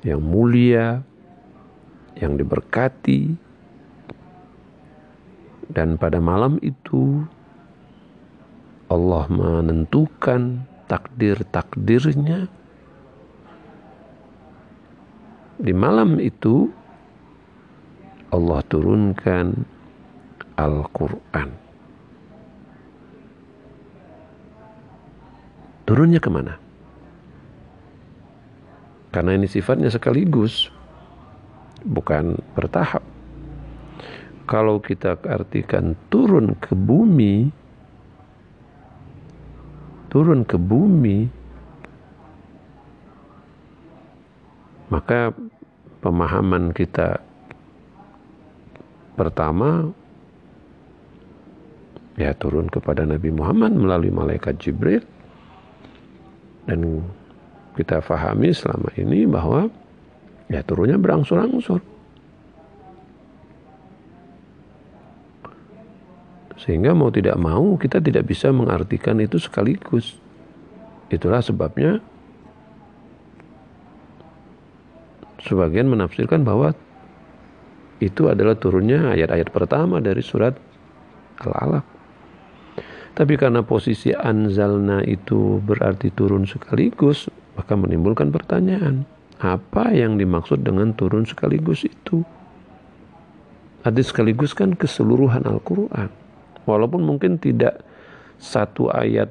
yang 0.04 0.20
mulia 0.20 1.00
yang 2.20 2.36
diberkati. 2.36 3.40
Dan 5.64 5.96
pada 5.96 6.20
malam 6.20 6.60
itu 6.60 7.24
Allah 8.92 9.24
menentukan 9.32 10.68
takdir-takdirnya 10.86 12.63
di 15.64 15.72
malam 15.72 16.20
itu 16.20 16.68
Allah 18.28 18.60
turunkan 18.68 19.64
Al-Quran. 20.60 21.48
Turunnya 25.88 26.20
ke 26.20 26.28
mana? 26.28 26.60
Karena 29.08 29.38
ini 29.38 29.48
sifatnya 29.48 29.88
sekaligus, 29.88 30.68
bukan 31.86 32.36
bertahap. 32.52 33.00
Kalau 34.44 34.82
kita 34.82 35.16
artikan 35.24 35.96
turun 36.12 36.52
ke 36.60 36.76
bumi, 36.76 37.48
turun 40.12 40.44
ke 40.44 40.58
bumi, 40.60 41.30
maka 44.92 45.32
pemahaman 46.05 46.76
kita 46.76 47.24
pertama 49.16 49.88
ya 52.20 52.36
turun 52.36 52.68
kepada 52.68 53.09
Nabi 53.09 53.32
Muhammad 53.32 53.72
melalui 53.72 54.12
malaikat 54.12 54.61
Jibril. 54.61 55.00
Dan 56.68 57.05
kita 57.76 58.05
fahami 58.05 58.52
selama 58.52 58.92
ini 59.00 59.24
bahwa 59.24 59.68
ya 60.52 60.61
turunnya 60.61 61.00
berangsur-angsur. 61.00 61.80
Sehingga 66.61 66.96
mau 66.96 67.12
tidak 67.12 67.36
mau 67.36 67.76
kita 67.76 68.00
tidak 68.00 68.24
bisa 68.24 68.48
mengartikan 68.48 69.20
itu 69.20 69.36
sekaligus. 69.36 70.16
Itulah 71.12 71.44
sebabnya 71.44 72.00
sebagian 75.45 75.92
menafsirkan 75.92 76.42
bahwa 76.42 76.72
itu 78.03 78.26
adalah 78.26 78.59
turunnya 78.59 79.14
ayat-ayat 79.14 79.49
pertama 79.55 80.03
dari 80.03 80.24
surat 80.24 80.57
Al-Alaq. 81.45 81.84
Tapi 83.14 83.38
karena 83.38 83.62
posisi 83.62 84.11
anzalna 84.11 84.99
itu 85.07 85.62
berarti 85.62 86.11
turun 86.11 86.42
sekaligus, 86.51 87.30
maka 87.55 87.78
menimbulkan 87.78 88.34
pertanyaan, 88.34 89.07
apa 89.38 89.95
yang 89.95 90.18
dimaksud 90.18 90.66
dengan 90.66 90.90
turun 90.99 91.22
sekaligus 91.22 91.86
itu? 91.86 92.26
Ada 93.86 94.03
sekaligus 94.03 94.51
kan 94.51 94.74
keseluruhan 94.74 95.47
Al-Quran. 95.47 96.11
Walaupun 96.66 97.07
mungkin 97.07 97.38
tidak 97.38 97.86
satu 98.40 98.90
ayat 98.90 99.30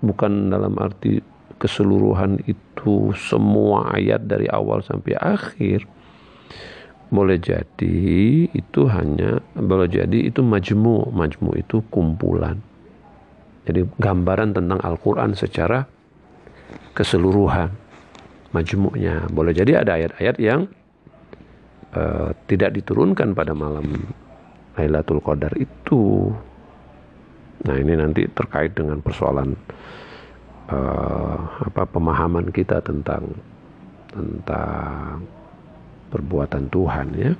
bukan 0.00 0.48
dalam 0.48 0.80
arti 0.80 1.20
keseluruhan 1.60 2.40
itu 2.48 3.12
semua 3.12 3.92
ayat 3.92 4.24
dari 4.24 4.48
awal 4.48 4.80
sampai 4.80 5.12
akhir 5.20 5.84
boleh 7.10 7.42
jadi 7.42 7.98
itu 8.54 8.86
hanya 8.86 9.42
boleh 9.58 9.90
jadi 9.90 10.30
itu 10.30 10.40
majmu 10.46 11.10
majmu 11.10 11.58
itu 11.58 11.82
kumpulan. 11.90 12.62
Jadi 13.66 13.82
gambaran 13.98 14.56
tentang 14.56 14.78
Al-Quran 14.78 15.34
secara 15.34 15.84
keseluruhan 16.94 17.74
majmunya. 18.54 19.26
Boleh 19.30 19.52
jadi 19.52 19.82
ada 19.82 19.98
ayat-ayat 19.98 20.36
yang 20.38 20.70
uh, 21.98 22.30
tidak 22.46 22.78
diturunkan 22.78 23.34
pada 23.34 23.52
malam 23.58 24.06
Lailatul 24.78 25.18
Qadar 25.18 25.52
itu. 25.58 26.30
Nah 27.66 27.76
ini 27.76 27.92
nanti 27.98 28.24
terkait 28.30 28.72
dengan 28.72 29.02
persoalan 29.02 29.58
uh, 30.70 31.36
apa 31.66 31.82
pemahaman 31.86 32.48
kita 32.54 32.80
tentang 32.80 33.34
tentang 34.10 35.22
perbuatan 36.10 36.66
Tuhan 36.70 37.08
ya. 37.14 37.32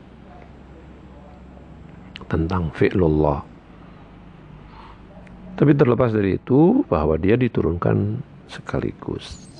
Tentang 2.30 2.70
fi'lullah. 2.74 3.42
Tapi 5.58 5.72
terlepas 5.74 6.14
dari 6.14 6.38
itu 6.38 6.86
bahwa 6.86 7.18
dia 7.18 7.34
diturunkan 7.34 8.22
sekaligus. 8.46 9.50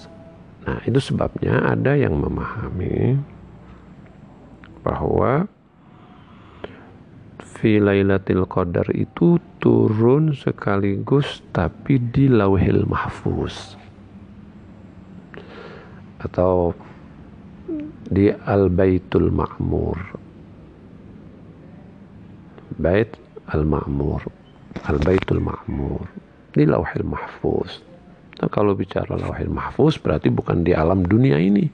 Nah 0.65 0.79
itu 0.87 1.03
sebabnya 1.03 1.61
ada 1.67 1.99
yang 1.99 2.15
memahami 2.15 3.19
bahwa 4.81 5.45
fi 7.61 7.77
Lailatul 7.77 8.49
Qadar 8.49 8.89
itu 8.97 9.37
turun 9.61 10.33
sekaligus 10.33 11.45
tapi 11.53 12.01
di 12.01 12.33
Lauhil 12.33 12.89
Mahfuz 12.89 13.77
atau 16.25 16.73
di 18.09 18.33
Al-Baitul 18.33 19.29
Ma'mur. 19.29 20.01
Bait 22.81 23.13
Al-Ma'mur, 23.53 24.25
Al-Baitul 24.89 25.45
Ma'mur 25.45 26.09
di 26.57 26.65
Lauhil 26.65 27.05
Mahfuz. 27.05 27.85
Nah, 28.41 28.49
kalau 28.49 28.73
bicara 28.73 29.21
Lauhil 29.21 29.53
Mahfuz 29.53 30.01
berarti 30.01 30.33
bukan 30.33 30.65
di 30.65 30.73
alam 30.73 31.05
dunia 31.05 31.37
ini. 31.37 31.69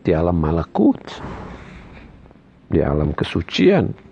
Di 0.00 0.16
alam 0.16 0.40
malakut. 0.40 1.00
Di 2.72 2.80
alam 2.80 3.12
kesucian 3.12 4.03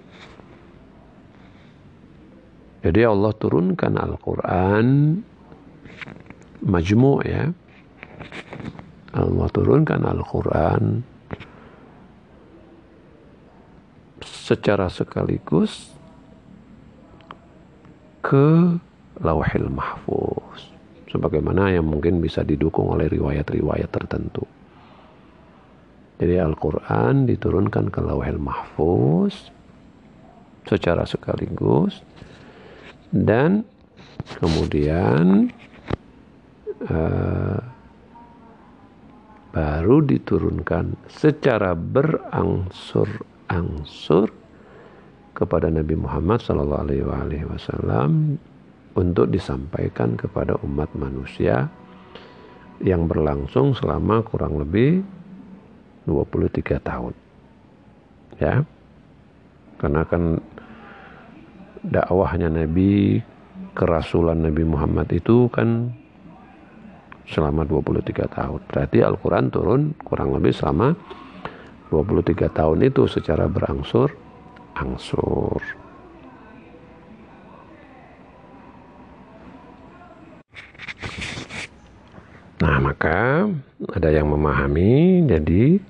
jadi 2.82 3.06
Allah 3.06 3.30
turunkan 3.38 3.94
Al-Quran 3.94 4.86
majmu' 6.66 7.22
ya. 7.22 7.54
Allah 9.14 9.48
turunkan 9.54 10.02
Al-Quran 10.02 11.06
secara 14.22 14.90
sekaligus 14.90 15.94
ke 18.24 18.78
Lauhil 19.22 19.70
Mahfuz 19.70 20.74
sebagaimana 21.06 21.70
yang 21.70 21.86
mungkin 21.86 22.18
bisa 22.18 22.42
didukung 22.42 22.90
oleh 22.90 23.06
riwayat-riwayat 23.06 23.90
tertentu. 23.92 24.42
Jadi 26.18 26.34
Al-Quran 26.38 27.30
diturunkan 27.30 27.94
ke 27.94 28.00
Lauhil 28.02 28.42
Mahfuz 28.42 29.54
secara 30.66 31.06
sekaligus 31.06 32.02
dan 33.12 33.68
kemudian 34.40 35.52
uh, 36.88 37.60
baru 39.52 40.00
diturunkan 40.00 40.96
secara 41.12 41.76
berangsur-angsur 41.76 44.32
kepada 45.36 45.68
Nabi 45.68 45.92
Muhammad 45.92 46.40
Wasallam 47.44 48.40
untuk 48.96 49.28
disampaikan 49.28 50.16
kepada 50.16 50.56
umat 50.64 50.88
manusia 50.96 51.68
yang 52.80 53.04
berlangsung 53.08 53.74
selama 53.76 54.24
kurang 54.24 54.56
lebih 54.56 55.04
23 56.08 56.80
tahun. 56.82 57.14
Ya. 58.40 58.64
Karena 59.78 60.02
kan 60.08 60.40
dakwahnya 61.82 62.48
Nabi, 62.50 63.18
kerasulan 63.74 64.42
Nabi 64.46 64.62
Muhammad 64.62 65.10
itu 65.10 65.50
kan 65.50 65.90
selama 67.26 67.66
23 67.66 68.28
tahun. 68.28 68.60
Berarti 68.68 68.98
Al-Quran 69.02 69.46
turun 69.50 69.82
kurang 70.02 70.34
lebih 70.34 70.54
selama 70.54 70.94
23 71.90 72.48
tahun 72.50 72.78
itu 72.86 73.04
secara 73.10 73.46
berangsur 73.50 74.10
angsur. 74.76 75.60
Nah, 82.62 82.78
maka 82.78 83.50
ada 83.90 84.08
yang 84.14 84.30
memahami 84.30 85.26
jadi 85.26 85.82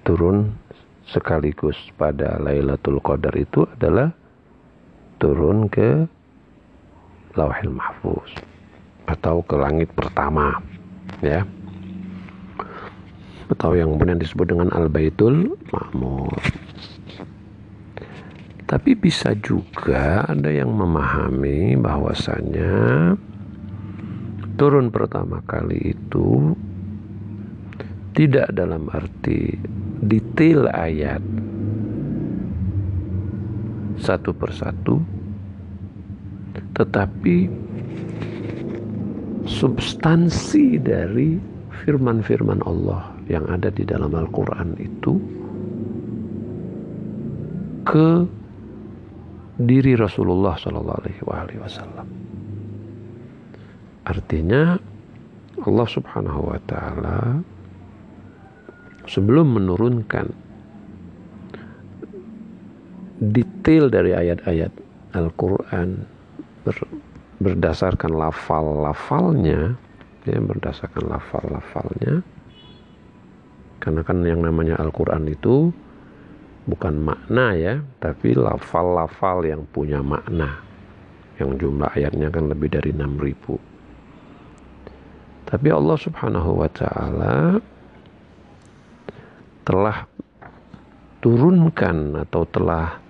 turun 0.00 0.56
sekaligus 1.04 1.76
pada 2.00 2.40
Lailatul 2.40 3.04
Qadar 3.04 3.36
itu 3.36 3.68
adalah 3.76 4.16
turun 5.22 5.70
ke 5.70 6.10
Lauhil 7.38 7.70
Mahfuz. 7.70 8.34
Atau 9.06 9.46
ke 9.46 9.54
langit 9.54 9.94
pertama 9.94 10.58
ya. 11.22 11.46
Atau 13.46 13.78
yang 13.78 13.94
kemudian 13.94 14.18
disebut 14.18 14.50
dengan 14.50 14.74
Al-Baitul 14.74 15.54
Ma'mur. 15.70 16.42
Tapi 18.66 18.96
bisa 18.96 19.36
juga 19.38 20.26
ada 20.26 20.48
yang 20.48 20.72
memahami 20.72 21.76
bahwasanya 21.76 22.72
turun 24.56 24.88
pertama 24.88 25.44
kali 25.44 25.92
itu 25.92 26.56
tidak 28.16 28.48
dalam 28.56 28.88
arti 28.88 29.60
detail 30.00 30.72
ayat 30.72 31.20
satu 34.00 34.32
persatu 34.36 35.00
tetapi 36.72 37.48
substansi 39.44 40.80
dari 40.80 41.36
firman-firman 41.84 42.62
Allah 42.64 43.12
yang 43.26 43.44
ada 43.50 43.68
di 43.68 43.82
dalam 43.82 44.14
Al-Quran 44.14 44.78
itu 44.78 45.18
ke 47.82 48.24
diri 49.60 49.98
Rasulullah 49.98 50.54
Shallallahu 50.56 51.00
Alaihi 51.28 51.60
Wasallam. 51.60 52.08
Artinya 54.06 54.78
Allah 55.62 55.88
Subhanahu 55.90 56.40
Wa 56.50 56.58
Taala 56.66 57.20
sebelum 59.06 59.58
menurunkan 59.58 60.30
detail 63.22 63.86
dari 63.86 64.10
ayat-ayat 64.10 64.72
Al-Quran 65.14 66.02
ber, 66.66 66.76
berdasarkan 67.38 68.10
lafal-lafalnya, 68.18 69.78
ya, 70.26 70.38
berdasarkan 70.42 71.06
lafal-lafalnya, 71.06 72.26
karena 73.78 74.02
kan 74.02 74.22
yang 74.26 74.42
namanya 74.42 74.78
Al-Quran 74.78 75.30
itu 75.30 75.70
bukan 76.66 76.94
makna 77.02 77.54
ya, 77.58 77.74
tapi 77.98 78.34
lafal-lafal 78.34 79.42
yang 79.42 79.66
punya 79.70 80.02
makna. 80.02 80.62
Yang 81.42 81.66
jumlah 81.66 81.90
ayatnya 81.98 82.30
kan 82.30 82.46
lebih 82.46 82.70
dari 82.70 82.94
6000. 82.94 83.58
Tapi 85.50 85.68
Allah 85.74 85.98
Subhanahu 85.98 86.62
wa 86.62 86.70
taala 86.70 87.58
telah 89.66 90.06
turunkan 91.18 92.22
atau 92.22 92.46
telah 92.46 93.01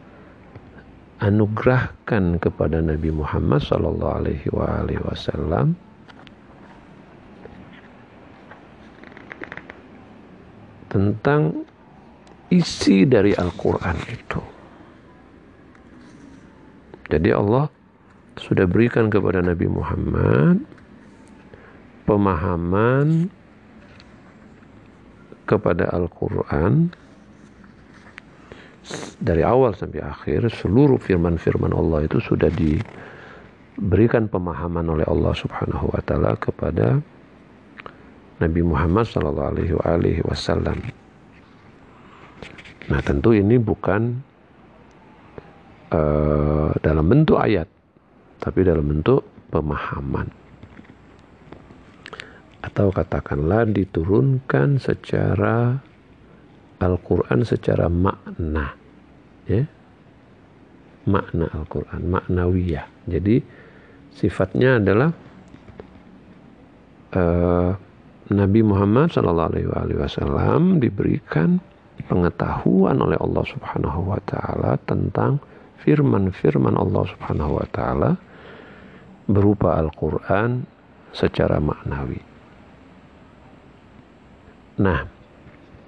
anugerahkan 1.23 2.43
kepada 2.43 2.83
Nabi 2.83 3.15
Muhammad 3.15 3.63
sallallahu 3.63 4.27
alaihi 4.27 4.99
wasallam 5.07 5.79
tentang 10.91 11.63
isi 12.51 13.07
dari 13.07 13.33
Al-Quran 13.39 13.97
itu. 14.11 14.43
Jadi 17.09 17.31
Allah 17.33 17.71
sudah 18.37 18.67
berikan 18.67 19.07
kepada 19.09 19.41
Nabi 19.41 19.71
Muhammad 19.71 20.59
pemahaman 22.05 23.31
kepada 25.47 25.87
Al-Quran 25.95 26.91
dari 29.23 29.47
awal 29.47 29.79
sampai 29.79 30.03
akhir 30.03 30.51
seluruh 30.51 30.99
firman-firman 30.99 31.71
Allah 31.71 32.03
itu 32.03 32.19
sudah 32.19 32.51
diberikan 32.51 34.27
pemahaman 34.27 34.83
oleh 34.91 35.07
Allah 35.07 35.31
Subhanahu 35.39 35.95
wa 35.95 36.01
taala 36.03 36.35
kepada 36.35 36.99
Nabi 38.43 38.63
Muhammad 38.67 39.07
sallallahu 39.07 39.79
alaihi 39.87 40.23
wasallam. 40.27 40.83
Nah 42.91 42.99
tentu 43.07 43.31
ini 43.31 43.63
bukan 43.63 44.19
uh, 45.95 46.75
dalam 46.83 47.07
bentuk 47.07 47.39
ayat, 47.39 47.71
tapi 48.43 48.67
dalam 48.67 48.83
bentuk 48.83 49.23
pemahaman. 49.55 50.27
Atau 52.67 52.91
katakanlah 52.91 53.71
diturunkan 53.71 54.83
secara 54.83 55.79
Al-Quran 56.83 57.47
secara 57.47 57.87
makna. 57.87 58.75
Ya. 59.47 59.63
Makna 61.07 61.47
Al-Quran, 61.55 62.11
maknawiyah. 62.11 62.87
Jadi 63.07 63.43
sifatnya 64.15 64.83
adalah 64.83 65.11
uh, 67.15 67.71
Nabi 68.31 68.61
Muhammad 68.63 69.11
SAW 69.11 70.79
diberikan 70.79 71.59
pengetahuan 72.07 72.99
oleh 72.99 73.19
Allah 73.19 73.45
Subhanahu 73.47 74.01
wa 74.11 74.21
taala 74.27 74.79
tentang 74.87 75.39
firman-firman 75.83 76.75
Allah 76.79 77.05
Subhanahu 77.07 77.59
wa 77.59 77.67
taala 77.71 78.11
berupa 79.27 79.79
Al-Qur'an 79.79 80.67
secara 81.13 81.61
maknawi. 81.63 82.19
Nah, 84.83 85.05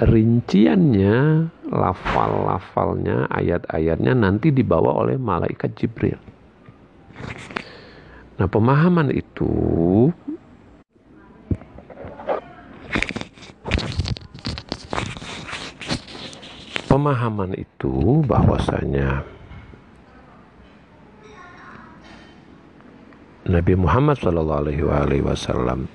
rinciannya, 0.03 1.47
lafal-lafalnya, 1.71 3.31
ayat-ayatnya 3.31 4.19
nanti 4.19 4.51
dibawa 4.51 4.91
oleh 5.07 5.15
malaikat 5.15 5.79
Jibril. 5.79 6.19
Nah, 8.35 8.51
pemahaman 8.51 9.15
itu 9.15 10.11
pemahaman 16.91 17.55
itu 17.55 18.23
bahwasanya 18.27 19.23
Nabi 23.45 23.75
Muhammad 23.79 24.19
SAW 24.19 25.87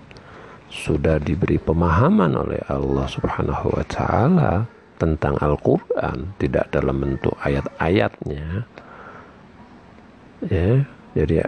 sudah 0.69 1.17
diberi 1.17 1.57
pemahaman 1.57 2.37
oleh 2.37 2.61
Allah 2.69 3.09
Subhanahu 3.09 3.73
wa 3.73 3.85
taala 3.89 4.53
tentang 5.01 5.33
Al-Qur'an 5.41 6.37
tidak 6.37 6.69
dalam 6.69 7.01
bentuk 7.01 7.33
ayat-ayatnya. 7.41 8.63
Ya 10.45 10.85
jadi 11.17 11.41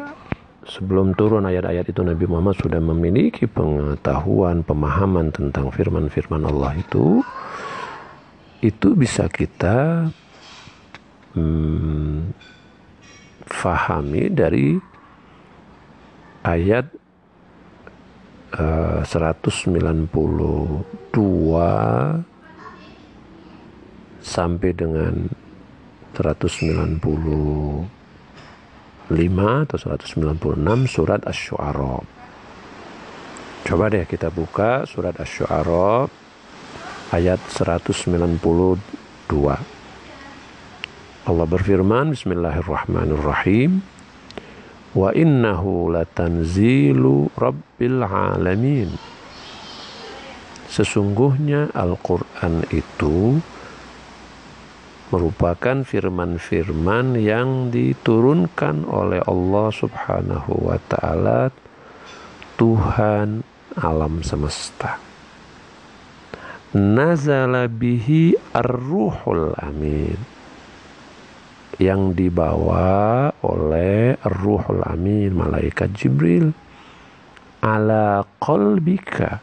sebelum 0.65 1.13
turun 1.13 1.45
ayat-ayat 1.45 1.86
itu 1.86 2.01
Nabi 2.01 2.26
Muhammad 2.26 2.57
sudah 2.57 2.82
memiliki 2.82 3.45
pengetahuan 3.45 4.65
pemahaman 4.65 5.30
tentang 5.30 5.69
firman-firman 5.69 6.41
Allah 6.49 6.76
itu. 6.82 7.22
Itu 8.61 8.93
bisa 8.93 9.26
kita 9.26 10.09
hmm, 11.34 12.30
fahami 13.49 14.30
dari 14.30 14.78
ayat 16.45 16.89
uh, 18.56 19.04
192 19.04 20.84
sampai 24.22 24.72
dengan 24.72 25.28
195 26.16 27.88
atau 29.68 29.78
196 29.78 30.88
surat 30.88 31.22
Asy-Syu'ara. 31.28 31.99
Coba 33.62 33.88
deh 33.91 34.04
kita 34.08 34.32
buka 34.32 34.88
surat 34.88 35.16
Asy-Syu'ara 35.20 36.08
ayat 37.12 37.39
192. 37.52 38.80
Allah 41.22 41.45
berfirman 41.45 42.12
Bismillahirrahmanirrahim 42.18 43.91
Wa 44.92 45.16
innahu 45.16 45.88
latanzilu 45.96 47.32
rabbil 47.39 48.04
alamin. 48.04 48.92
Sesungguhnya 50.68 51.72
Al-Quran 51.72 52.64
itu 52.72 53.39
merupakan 55.12 55.84
firman-firman 55.84 57.20
yang 57.20 57.72
diturunkan 57.72 58.88
oleh 58.88 59.20
Allah 59.28 59.68
Subhanahu 59.76 60.72
wa 60.72 60.80
taala 60.88 61.52
Tuhan 62.56 63.44
alam 63.76 64.24
semesta. 64.24 65.00
Nazala 66.72 67.68
bihi 67.68 68.32
ar-ruhul 68.56 69.52
amin 69.60 70.30
yang 71.82 72.13
dibawa 72.13 73.34
oleh 73.41 74.13
ar-ruhul 74.21 74.86
amin 74.86 75.34
malaikat 75.34 75.89
Jibril. 75.97 76.53
Ala 77.65 78.21
qalbika 78.38 79.41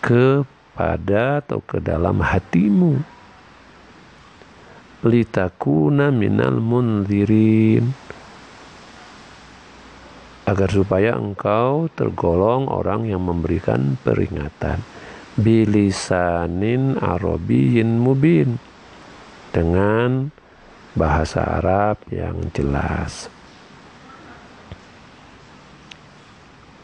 kepada 0.00 1.44
atau 1.44 1.60
ke 1.60 1.76
dalam 1.84 2.24
hatimu. 2.24 3.20
Litakuna 5.04 6.12
minal 6.12 6.60
munzirin 6.60 7.88
agar 10.44 10.68
supaya 10.72 11.16
engkau 11.16 11.88
tergolong 11.92 12.68
orang 12.68 13.08
yang 13.08 13.24
memberikan 13.24 13.96
peringatan. 14.00 14.82
Bilisanin 15.40 17.00
arabiyin 17.00 17.96
mubin 17.96 18.60
dengan 19.54 20.28
bahasa 20.94 21.62
Arab 21.62 22.00
yang 22.10 22.50
jelas. 22.54 23.30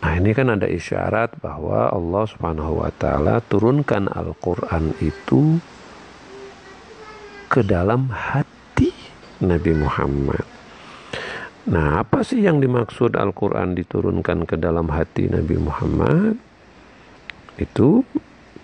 Nah, 0.07 0.15
ini 0.23 0.31
kan 0.31 0.55
ada 0.55 0.71
isyarat 0.71 1.43
bahwa 1.43 1.91
Allah 1.91 2.25
Subhanahu 2.31 2.79
wa 2.79 2.91
taala 2.95 3.43
turunkan 3.43 4.07
Al-Qur'an 4.07 4.95
itu 5.03 5.59
ke 7.51 7.67
dalam 7.67 8.15
hati 8.15 8.95
Nabi 9.43 9.73
Muhammad. 9.75 10.47
Nah, 11.67 11.99
apa 11.99 12.23
sih 12.23 12.47
yang 12.47 12.63
dimaksud 12.63 13.19
Al-Quran 13.19 13.75
diturunkan 13.75 14.47
ke 14.47 14.55
dalam 14.55 14.87
hati 14.95 15.27
Nabi 15.27 15.59
Muhammad? 15.59 16.39
Itu 17.59 18.07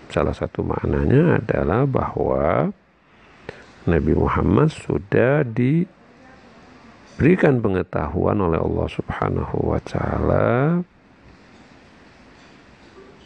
salah 0.07 0.31
satu 0.31 0.63
maknanya 0.63 1.43
adalah 1.43 1.83
bahwa 1.83 2.71
Nabi 3.83 4.15
Muhammad 4.15 4.71
sudah 4.71 5.43
diberikan 5.43 5.89
pengetahuan 7.59 8.39
oleh 8.39 8.59
Allah 8.59 8.87
Subhanahu 8.87 9.75
wa 9.75 9.79
taala 9.83 10.79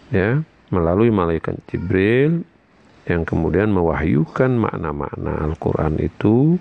ya 0.09 0.41
melalui 0.73 1.13
malaikat 1.13 1.55
Jibril 1.69 2.43
yang 3.07 3.23
kemudian 3.23 3.71
mewahyukan 3.71 4.51
makna-makna 4.59 5.47
Al-Quran 5.47 5.95
itu 6.03 6.59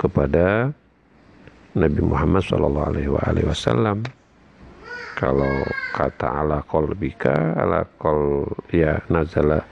kepada 0.00 0.72
Nabi 1.74 2.00
Muhammad 2.00 2.46
Shallallahu 2.46 3.18
Alaihi 3.18 3.46
Wasallam. 3.50 4.06
Kalau 5.14 5.62
kata 5.94 6.42
ala 6.42 6.64
kolbika, 6.66 7.54
ala 7.54 7.86
kol 7.98 8.50
ya 8.74 8.98
nazala 9.06 9.62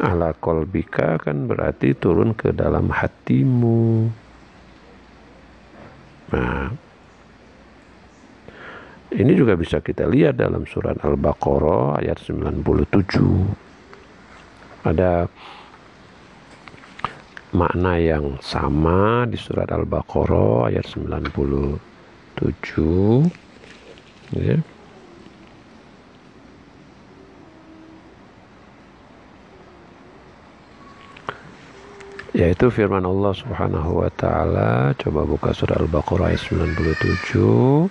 ala 0.00 0.32
kolbika 0.32 1.20
kan 1.20 1.44
berarti 1.44 1.92
turun 1.92 2.32
ke 2.32 2.56
dalam 2.56 2.88
hatimu. 2.88 4.08
Nah, 6.30 6.72
ini 9.10 9.32
juga 9.34 9.58
bisa 9.58 9.82
kita 9.82 10.06
lihat 10.08 10.38
dalam 10.40 10.64
surat 10.64 10.96
Al-Baqarah 11.02 12.00
ayat 12.00 12.22
97 12.22 12.62
ada 14.86 15.28
makna 17.50 17.98
yang 17.98 18.38
sama 18.38 19.26
di 19.26 19.34
surat 19.34 19.66
Al-Baqarah 19.68 20.70
ayat 20.70 20.86
97 20.86 22.40
ya. 24.38 24.56
Yaitu 32.30 32.70
firman 32.70 33.02
Allah 33.02 33.34
Subhanahu 33.34 34.06
wa 34.06 34.10
taala 34.14 34.94
coba 34.94 35.26
buka 35.26 35.50
surat 35.50 35.82
Al-Baqarah 35.82 36.30
ayat 36.30 36.42
97 36.46 37.90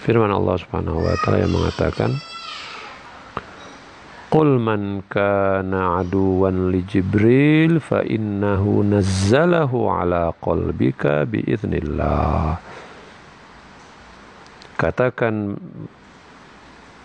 firman 0.00 0.32
Allah 0.32 0.56
Subhanahu 0.56 1.04
wa 1.04 1.14
taala 1.20 1.44
yang 1.44 1.52
mengatakan 1.52 2.16
Qul 4.28 4.60
man 4.60 5.08
kana 5.08 6.04
aduwan 6.04 6.68
li 6.68 6.84
Jibril 6.84 7.80
fa 7.80 8.04
innahu 8.04 8.84
nazzalahu 8.84 9.88
ala 9.88 10.36
qalbika 10.36 11.24
biiznillah. 11.24 12.60
Katakan 14.76 15.56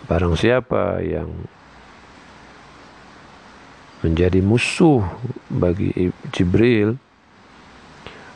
barang 0.04 0.36
siapa 0.36 1.00
yang 1.00 1.32
menjadi 4.04 4.44
musuh 4.44 5.00
bagi 5.48 6.12
Jibril 6.28 7.00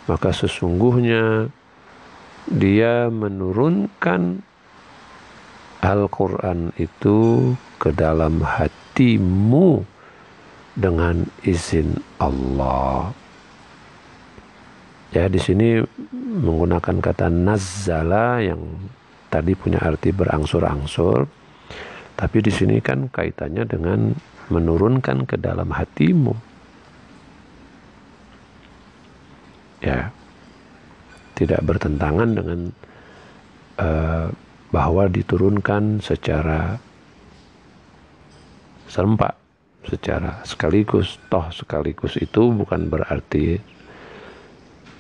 maka 0.09 0.33
sesungguhnya 0.33 1.53
dia 2.49 3.13
menurunkan 3.13 4.41
Al-Quran 5.85 6.73
itu 6.81 7.53
ke 7.77 7.93
dalam 7.93 8.41
hatimu 8.43 9.85
dengan 10.75 11.29
izin 11.45 12.01
Allah. 12.19 13.13
Ya 15.15 15.29
di 15.29 15.39
sini 15.39 15.79
menggunakan 16.17 16.99
kata 16.99 17.31
nazala 17.31 18.43
yang 18.43 18.61
tadi 19.29 19.55
punya 19.55 19.79
arti 19.85 20.11
berangsur-angsur, 20.11 21.29
tapi 22.17 22.39
di 22.43 22.51
sini 22.51 22.81
kan 22.83 23.07
kaitannya 23.13 23.65
dengan 23.69 24.13
menurunkan 24.49 25.29
ke 25.29 25.37
dalam 25.37 25.73
hatimu. 25.73 26.35
Ya, 29.79 30.11
tidak 31.39 31.63
bertentangan 31.63 32.35
dengan 32.35 32.61
uh, 33.79 34.27
bahwa 34.75 35.07
diturunkan 35.07 36.03
secara 36.03 36.83
serempak 38.91 39.39
secara 39.87 40.43
sekaligus. 40.43 41.17
Toh 41.31 41.47
sekaligus 41.55 42.19
itu 42.19 42.51
bukan 42.51 42.91
berarti 42.91 43.63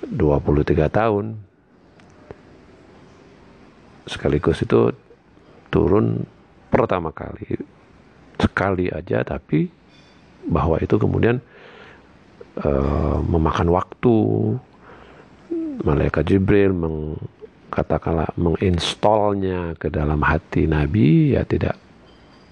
23 0.07 0.89
tahun. 0.89 1.27
Sekaligus 4.09 4.63
itu 4.65 4.95
turun 5.69 6.25
pertama 6.73 7.13
kali 7.13 7.78
sekali 8.39 8.87
aja 8.89 9.27
tapi 9.27 9.69
bahwa 10.49 10.81
itu 10.81 10.97
kemudian 10.97 11.43
uh, 12.63 13.19
memakan 13.27 13.69
waktu. 13.75 14.17
Malaikat 15.79 16.27
Jibril 16.27 16.75
meng, 16.75 17.15
katakanlah 17.71 18.27
menginstalnya 18.35 19.79
ke 19.79 19.87
dalam 19.87 20.19
hati 20.27 20.67
Nabi 20.67 21.39
ya 21.39 21.47
tidak 21.47 21.79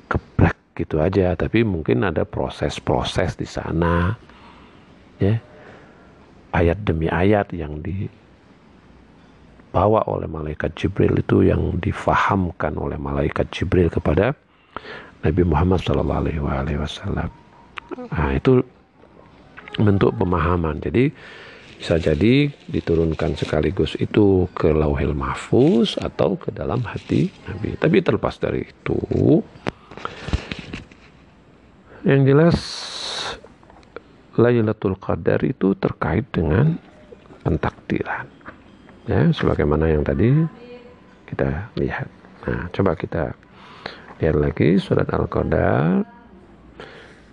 keplek 0.06 0.54
gitu 0.78 1.02
aja 1.02 1.34
tapi 1.34 1.66
mungkin 1.66 2.06
ada 2.06 2.22
proses-proses 2.22 3.34
di 3.34 3.50
sana 3.50 4.14
ya. 5.18 5.42
Ayat 6.54 6.86
demi 6.86 7.10
ayat 7.10 7.50
yang 7.52 7.84
dibawa 7.84 8.08
oleh 10.08 10.24
malaikat 10.30 10.72
Jibril 10.78 11.18
itu 11.20 11.44
yang 11.44 11.76
difahamkan 11.82 12.78
oleh 12.80 12.96
malaikat 12.96 13.52
Jibril 13.52 13.92
kepada 13.92 14.32
Nabi 15.26 15.42
Muhammad 15.42 15.82
Shallallahu 15.82 16.46
Alaihi 16.46 16.78
Wasallam 16.78 17.28
nah 18.14 18.30
itu 18.30 18.62
bentuk 19.76 20.14
pemahaman 20.14 20.78
jadi 20.78 21.10
bisa 21.76 22.00
jadi 22.00 22.48
diturunkan 22.72 23.36
sekaligus 23.36 23.98
itu 24.00 24.48
ke 24.56 24.72
lauhil 24.72 25.12
mahfuz 25.12 26.00
atau 26.00 26.38
ke 26.40 26.54
dalam 26.54 26.80
hati 26.86 27.28
Nabi 27.50 27.74
tapi 27.76 28.00
terlepas 28.00 28.38
dari 28.38 28.64
itu 28.64 28.98
yang 32.06 32.22
jelas 32.22 32.86
Lailatul 34.36 35.00
Qadar 35.00 35.40
itu 35.48 35.72
terkait 35.80 36.28
dengan 36.28 36.76
pentakdiran. 37.40 38.28
Ya, 39.08 39.32
sebagaimana 39.32 39.88
yang 39.88 40.04
tadi 40.04 40.44
kita 41.30 41.72
lihat. 41.80 42.06
Nah, 42.44 42.68
coba 42.70 42.92
kita 42.94 43.32
lihat 44.22 44.36
lagi 44.36 44.76
surat 44.80 45.08
Al-Qadar. 45.12 46.04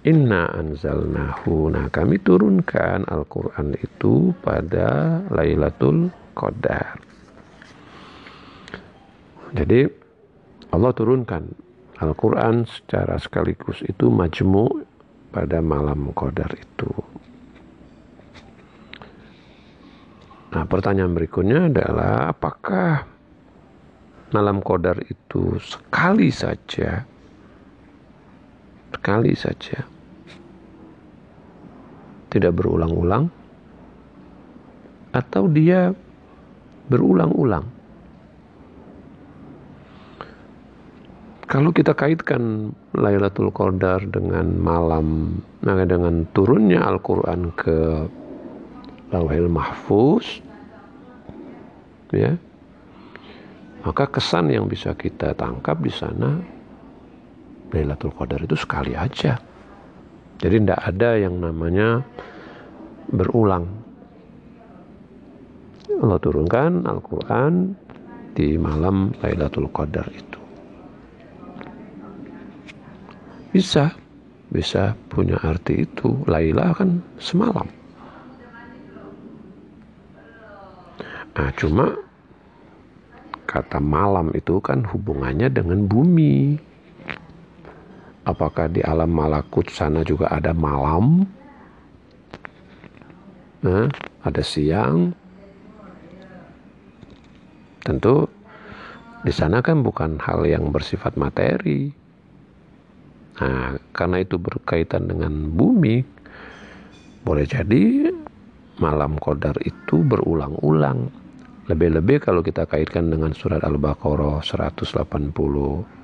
Inna 0.03 0.51
anzalnahu. 0.51 1.71
Nah, 1.71 1.87
kami 1.87 2.19
turunkan 2.19 3.07
Al-Qur'an 3.07 3.71
itu 3.79 4.35
pada 4.43 5.23
Lailatul 5.31 6.11
Qadar. 6.35 6.99
Jadi 9.53 9.85
Allah 10.73 10.91
turunkan 10.97 11.45
Al-Quran 12.01 12.65
secara 12.65 13.21
sekaligus 13.21 13.85
itu 13.85 14.09
majmu 14.09 14.65
pada 15.29 15.61
malam 15.61 16.09
qadar 16.17 16.49
itu. 16.57 16.89
Nah 20.53 20.65
pertanyaan 20.65 21.13
berikutnya 21.13 21.69
adalah 21.69 22.33
apakah 22.33 23.12
malam 24.33 24.59
qadar 24.59 24.97
itu 25.07 25.61
sekali 25.61 26.33
saja 26.33 27.05
sekali 28.91 29.37
saja 29.37 29.85
tidak 32.33 32.57
berulang-ulang 32.57 33.29
atau 35.13 35.45
dia 35.45 35.93
berulang-ulang. 36.89 37.69
Kalau 41.45 41.69
kita 41.69 41.93
kaitkan 41.93 42.73
Lailatul 42.97 43.53
Qadar 43.53 44.01
dengan 44.09 44.57
malam, 44.57 45.37
nah 45.61 45.77
dengan 45.85 46.25
turunnya 46.33 46.81
Al-Quran 46.81 47.53
ke 47.53 48.09
lauhil 49.13 49.45
mahfuz 49.45 50.41
ya 52.09 52.33
maka 53.83 54.07
kesan 54.07 54.47
yang 54.47 54.71
bisa 54.71 54.95
kita 54.95 55.35
tangkap 55.35 55.75
di 55.83 55.91
sana 55.91 56.39
Lailatul 57.73 58.13
Qadar 58.13 58.39
itu 58.45 58.53
sekali 58.53 58.93
aja. 58.93 59.33
Jadi 60.37 60.55
tidak 60.61 60.81
ada 60.85 61.09
yang 61.17 61.41
namanya 61.41 62.05
berulang. 63.09 63.65
Allah 65.89 66.19
turunkan 66.21 66.85
Al-Quran 66.85 67.73
di 68.37 68.61
malam 68.61 69.09
Lailatul 69.25 69.73
Qadar 69.73 70.05
itu. 70.13 70.39
Bisa 73.53 73.89
bisa 74.53 74.93
punya 75.09 75.41
arti 75.41 75.81
itu. 75.81 76.13
Laila 76.29 76.77
kan 76.77 77.01
semalam. 77.17 77.65
Nah 81.33 81.49
cuma 81.57 82.02
kata 83.45 83.79
malam 83.79 84.31
itu 84.33 84.59
kan 84.63 84.83
hubungannya 84.87 85.51
dengan 85.51 85.85
bumi. 85.85 86.57
Apakah 88.23 88.71
di 88.71 88.79
alam 88.79 89.11
malakut 89.11 89.67
sana 89.67 89.99
juga 90.07 90.31
ada 90.31 90.55
malam? 90.55 91.27
Nah, 93.63 93.87
ada 94.23 94.43
siang? 94.43 95.11
Tentu 97.83 98.27
di 99.23 99.31
sana 99.31 99.59
kan 99.59 99.83
bukan 99.83 100.19
hal 100.23 100.47
yang 100.47 100.71
bersifat 100.71 101.19
materi. 101.19 101.91
Nah, 103.39 103.75
karena 103.91 104.23
itu 104.23 104.39
berkaitan 104.39 105.11
dengan 105.11 105.51
bumi, 105.51 106.03
boleh 107.27 107.43
jadi 107.47 108.11
malam 108.79 109.19
kodar 109.19 109.55
itu 109.63 109.99
berulang-ulang. 110.03 111.22
Lebih-lebih 111.63 112.27
kalau 112.27 112.43
kita 112.43 112.67
kaitkan 112.67 113.07
dengan 113.07 113.31
surat 113.31 113.63
Al-Baqarah 113.63 114.43
180 114.43 115.31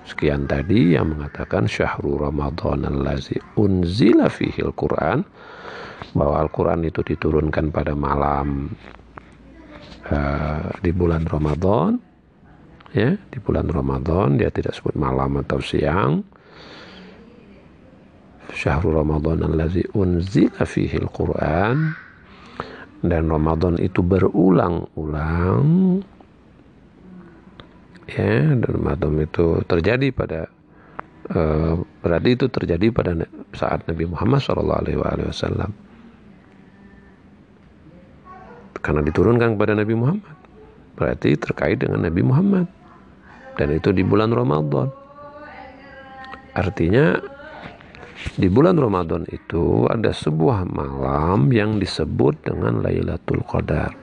sekian 0.07 0.47
tadi 0.47 0.95
yang 0.95 1.11
mengatakan 1.11 1.67
syahrul 1.67 2.15
Ramadan 2.15 2.87
allazi 2.87 3.35
unzila 3.59 4.31
fihil 4.31 4.71
Quran 4.71 5.19
bahwa 6.15 6.47
Al-Quran 6.47 6.87
itu 6.87 7.03
diturunkan 7.03 7.75
pada 7.75 7.91
malam 7.91 8.71
uh, 10.07 10.71
di 10.79 10.95
bulan 10.95 11.27
Ramadan 11.27 11.99
ya 12.95 13.19
di 13.19 13.37
bulan 13.43 13.67
Ramadan 13.67 14.39
dia 14.39 14.49
tidak 14.49 14.73
sebut 14.79 14.95
malam 14.95 15.43
atau 15.43 15.59
siang. 15.59 16.23
Syahrul 18.49 18.97
Ramadan 18.97 19.45
allazi 19.45 19.85
unzila 19.93 20.65
fihi 20.65 20.97
al-Quran 20.97 21.93
dan 23.05 23.31
Ramadan 23.31 23.79
itu 23.79 24.03
berulang-ulang. 24.03 25.99
Ya 28.09 28.57
dan 28.57 28.65
Ramadan 28.65 29.21
itu 29.21 29.61
terjadi 29.69 30.09
pada 30.09 30.49
uh, 31.29 31.77
berarti 32.01 32.29
itu 32.33 32.45
terjadi 32.49 32.89
pada 32.89 33.11
saat 33.53 33.85
Nabi 33.85 34.09
Muhammad 34.09 34.41
SAW 34.41 35.69
karena 38.79 39.01
diturunkan 39.03 39.55
kepada 39.55 39.73
Nabi 39.75 39.93
Muhammad. 39.95 40.35
Berarti 40.95 41.35
terkait 41.39 41.79
dengan 41.79 42.03
Nabi 42.03 42.21
Muhammad. 42.23 42.67
Dan 43.55 43.75
itu 43.75 43.91
di 43.91 44.03
bulan 44.03 44.31
Ramadan. 44.31 44.87
Artinya 46.55 47.19
di 48.19 48.51
bulan 48.51 48.75
Ramadan 48.75 49.23
itu 49.31 49.87
ada 49.87 50.11
sebuah 50.11 50.67
malam 50.67 51.47
yang 51.55 51.79
disebut 51.79 52.43
dengan 52.43 52.83
Lailatul 52.83 53.39
Qadar. 53.47 53.95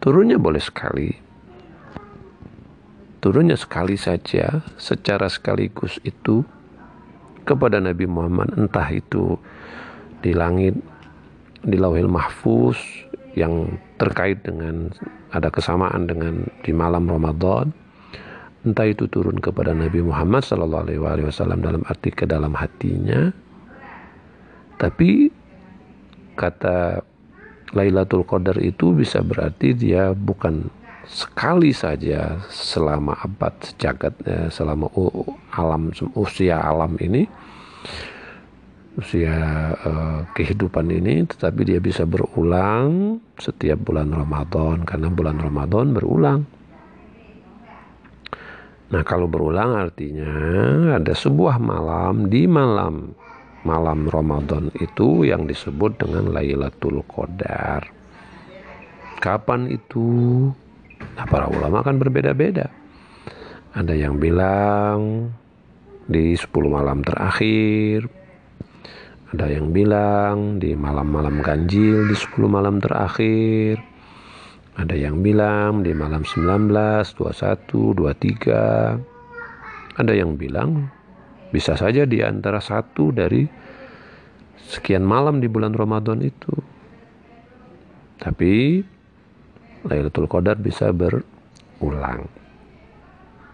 Turunnya 0.00 0.40
boleh 0.40 0.62
sekali. 0.62 1.12
Turunnya 3.22 3.54
sekali 3.60 3.94
saja 4.00 4.64
secara 4.80 5.28
sekaligus 5.28 6.00
itu 6.02 6.42
kepada 7.44 7.78
Nabi 7.78 8.08
Muhammad 8.08 8.56
entah 8.56 8.88
itu 8.88 9.36
di 10.24 10.32
langit 10.32 10.74
di 11.62 11.76
Lauhil 11.78 12.10
Mahfuz 12.10 12.80
yang 13.38 13.78
terkait 14.00 14.42
dengan 14.42 14.90
ada 15.30 15.52
kesamaan 15.52 16.08
dengan 16.10 16.50
di 16.66 16.72
malam 16.74 17.06
Ramadan 17.06 17.70
entah 18.62 18.86
itu 18.86 19.10
turun 19.10 19.42
kepada 19.42 19.74
Nabi 19.74 20.02
Muhammad 20.02 20.46
Sallallahu 20.46 20.82
Alaihi 21.02 21.26
Wasallam 21.26 21.62
dalam 21.62 21.82
arti 21.86 22.14
ke 22.14 22.24
dalam 22.24 22.54
hatinya, 22.54 23.34
tapi 24.78 25.30
kata 26.38 27.02
Lailatul 27.72 28.28
Qadar 28.28 28.60
itu 28.60 28.92
bisa 28.92 29.24
berarti 29.24 29.72
dia 29.72 30.12
bukan 30.12 30.68
sekali 31.08 31.74
saja 31.74 32.38
selama 32.46 33.18
abad 33.18 33.52
sejagat 33.58 34.14
selama 34.54 34.86
alam 35.50 35.90
usia 36.14 36.62
alam 36.62 36.94
ini 37.02 37.26
usia 38.92 39.34
uh, 39.72 40.20
kehidupan 40.36 40.92
ini 40.92 41.24
tetapi 41.24 41.64
dia 41.64 41.80
bisa 41.80 42.04
berulang 42.04 43.18
setiap 43.40 43.80
bulan 43.88 44.12
Ramadan 44.12 44.84
karena 44.84 45.08
bulan 45.08 45.40
Ramadan 45.40 45.96
berulang 45.96 46.44
Nah, 48.92 49.00
kalau 49.08 49.24
berulang 49.24 49.72
artinya 49.72 50.36
ada 51.00 51.16
sebuah 51.16 51.56
malam 51.56 52.28
di 52.28 52.44
malam 52.44 53.16
malam 53.64 54.04
Ramadan 54.04 54.68
itu 54.76 55.24
yang 55.24 55.48
disebut 55.48 55.96
dengan 55.96 56.28
Lailatul 56.28 57.00
Qadar. 57.08 57.88
Kapan 59.16 59.72
itu? 59.72 60.44
Nah, 61.16 61.24
para 61.24 61.48
ulama 61.48 61.80
kan 61.80 61.96
berbeda-beda. 61.96 62.68
Ada 63.72 63.96
yang 63.96 64.20
bilang 64.20 65.32
di 66.04 66.36
10 66.36 66.52
malam 66.68 67.00
terakhir. 67.00 68.12
Ada 69.32 69.56
yang 69.56 69.72
bilang 69.72 70.60
di 70.60 70.76
malam-malam 70.76 71.40
ganjil 71.40 72.04
di 72.04 72.12
10 72.12 72.44
malam 72.44 72.76
terakhir 72.76 73.91
ada 74.72 74.96
yang 74.96 75.20
bilang 75.20 75.84
di 75.84 75.92
malam 75.92 76.24
19, 76.24 77.12
21, 77.12 77.92
23. 77.92 80.00
Ada 80.00 80.12
yang 80.16 80.40
bilang 80.40 80.88
bisa 81.52 81.76
saja 81.76 82.08
di 82.08 82.24
antara 82.24 82.56
satu 82.56 83.12
dari 83.12 83.44
sekian 84.56 85.04
malam 85.04 85.44
di 85.44 85.48
bulan 85.52 85.76
Ramadan 85.76 86.24
itu. 86.24 86.56
Tapi 88.16 88.80
Lailatul 89.84 90.24
Qadar 90.24 90.56
bisa 90.56 90.88
berulang. 90.94 92.24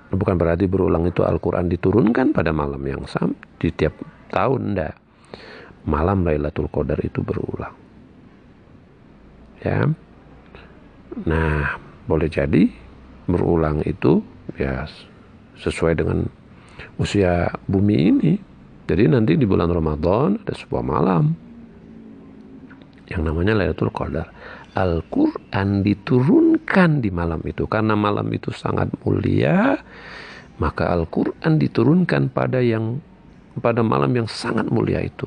Bukan 0.09 0.39
berarti 0.39 0.71
berulang 0.71 1.11
itu 1.11 1.27
Al-Quran 1.27 1.67
diturunkan 1.67 2.31
pada 2.31 2.55
malam 2.55 2.81
yang 2.87 3.03
sama 3.11 3.35
di 3.59 3.75
tiap 3.75 3.99
tahun, 4.31 4.73
enggak. 4.73 4.95
Malam 5.85 6.23
Lailatul 6.23 6.71
Qadar 6.71 7.03
itu 7.03 7.27
berulang. 7.27 7.75
Ya. 9.67 9.91
Nah, 11.27 11.81
boleh 12.07 12.29
jadi 12.31 12.69
berulang 13.27 13.83
itu 13.83 14.23
ya 14.55 14.87
sesuai 15.59 15.99
dengan 15.99 16.29
usia 17.01 17.51
bumi 17.67 17.97
ini. 17.97 18.33
Jadi 18.89 19.05
nanti 19.11 19.37
di 19.37 19.45
bulan 19.45 19.69
Ramadan 19.69 20.41
ada 20.41 20.55
sebuah 20.55 20.85
malam 20.85 21.37
yang 23.09 23.25
namanya 23.25 23.57
Lailatul 23.57 23.93
Qadar. 23.93 24.31
Al-Quran 24.79 25.83
diturunkan 25.83 27.03
di 27.03 27.11
malam 27.11 27.43
itu 27.43 27.67
karena 27.67 27.99
malam 27.99 28.31
itu 28.31 28.55
sangat 28.55 28.87
mulia 29.03 29.75
maka 30.63 30.95
Al-Quran 30.95 31.59
diturunkan 31.59 32.31
pada 32.31 32.63
yang 32.63 33.03
pada 33.59 33.83
malam 33.83 34.15
yang 34.15 34.29
sangat 34.31 34.71
mulia 34.71 35.03
itu 35.03 35.27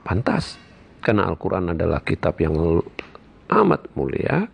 pantas 0.00 0.56
karena 1.04 1.28
Al-Quran 1.28 1.76
adalah 1.76 2.00
kitab 2.00 2.40
yang 2.40 2.56
amat 3.52 3.84
mulia 3.92 4.48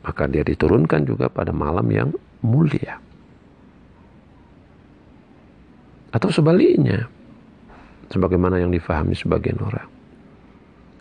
maka 0.00 0.24
dia 0.26 0.44
diturunkan 0.44 1.04
juga 1.04 1.28
pada 1.28 1.52
malam 1.52 1.86
yang 1.92 2.08
mulia. 2.40 3.00
Atau 6.10 6.34
sebaliknya, 6.34 7.06
sebagaimana 8.10 8.58
yang 8.58 8.74
difahami 8.74 9.14
sebagian 9.14 9.62
orang. 9.62 9.88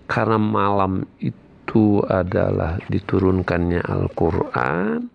Karena 0.05 0.37
malam 0.37 1.05
itu 1.21 2.01
adalah 2.05 2.77
diturunkannya 2.89 3.81
Al-Quran, 3.81 5.09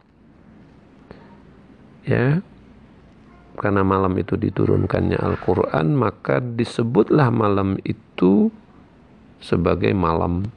ya, 2.06 2.42
karena 3.54 3.82
malam 3.86 4.18
itu 4.18 4.34
diturunkannya 4.34 5.18
Al-Quran, 5.18 5.94
maka 5.94 6.42
disebutlah 6.42 7.30
malam 7.30 7.78
itu 7.86 8.50
sebagai 9.38 9.94
malam 9.94 10.50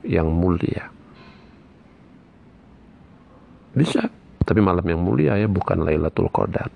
yang 0.00 0.32
mulia. 0.32 0.88
Bisa. 3.78 4.02
Tapi 4.42 4.58
malam 4.58 4.82
yang 4.82 4.98
mulia 4.98 5.38
ya 5.38 5.46
bukan 5.46 5.86
Lailatul 5.86 6.32
Qadar. 6.34 6.66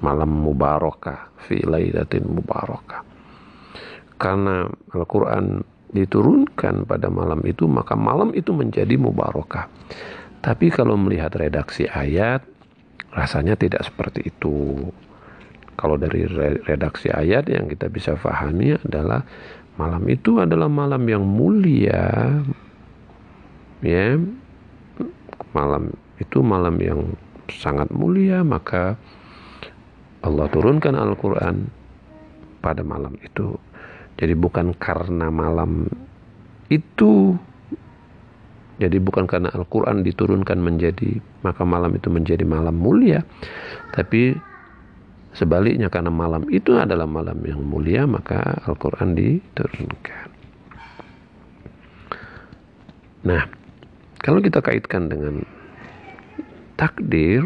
Malam 0.00 0.44
mubarakah 0.44 1.32
fi 1.44 1.60
lailatin 1.60 2.24
mubarakah. 2.24 3.04
Karena 4.16 4.64
Al-Qur'an 4.96 5.60
diturunkan 5.90 6.86
pada 6.86 7.12
malam 7.12 7.42
itu 7.44 7.68
maka 7.68 7.96
malam 7.96 8.32
itu 8.32 8.52
menjadi 8.52 8.96
mubarakah. 8.96 9.68
Tapi 10.40 10.72
kalau 10.72 10.96
melihat 10.96 11.36
redaksi 11.36 11.84
ayat 11.84 12.40
rasanya 13.12 13.60
tidak 13.60 13.84
seperti 13.84 14.32
itu. 14.32 14.88
Kalau 15.76 15.96
dari 15.96 16.24
redaksi 16.64 17.08
ayat 17.12 17.48
yang 17.48 17.68
kita 17.68 17.88
bisa 17.88 18.16
fahami 18.16 18.76
adalah 18.76 19.24
malam 19.80 20.04
itu 20.08 20.40
adalah 20.40 20.68
malam 20.68 21.04
yang 21.08 21.24
mulia. 21.24 22.40
Ya. 23.84 24.16
Malam 25.56 25.92
itu 26.20 26.44
malam 26.44 26.76
yang 26.78 27.00
sangat 27.50 27.90
mulia 27.90 28.44
maka 28.46 28.94
Allah 30.20 30.46
turunkan 30.52 30.94
Al-Qur'an 30.94 31.66
pada 32.60 32.84
malam 32.84 33.16
itu. 33.24 33.56
Jadi 34.20 34.36
bukan 34.36 34.76
karena 34.76 35.32
malam 35.32 35.88
itu 36.68 37.34
jadi 38.80 38.96
bukan 38.96 39.28
karena 39.28 39.52
Al-Quran 39.52 40.00
diturunkan 40.00 40.56
menjadi 40.56 41.20
maka 41.44 41.68
malam 41.68 41.92
itu 41.92 42.08
menjadi 42.08 42.48
malam 42.48 42.80
mulia 42.80 43.20
tapi 43.92 44.32
sebaliknya 45.36 45.92
karena 45.92 46.08
malam 46.08 46.48
itu 46.48 46.80
adalah 46.80 47.04
malam 47.04 47.36
yang 47.44 47.60
mulia 47.60 48.08
maka 48.08 48.40
Al-Quran 48.64 49.12
diturunkan. 49.12 50.28
Nah 53.28 53.44
kalau 54.24 54.40
kita 54.40 54.64
kaitkan 54.64 55.12
dengan 55.12 55.44
takdir 56.80 57.44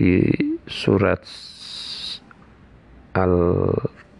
di 0.00 0.24
surat 0.64 1.20
al 3.12 3.36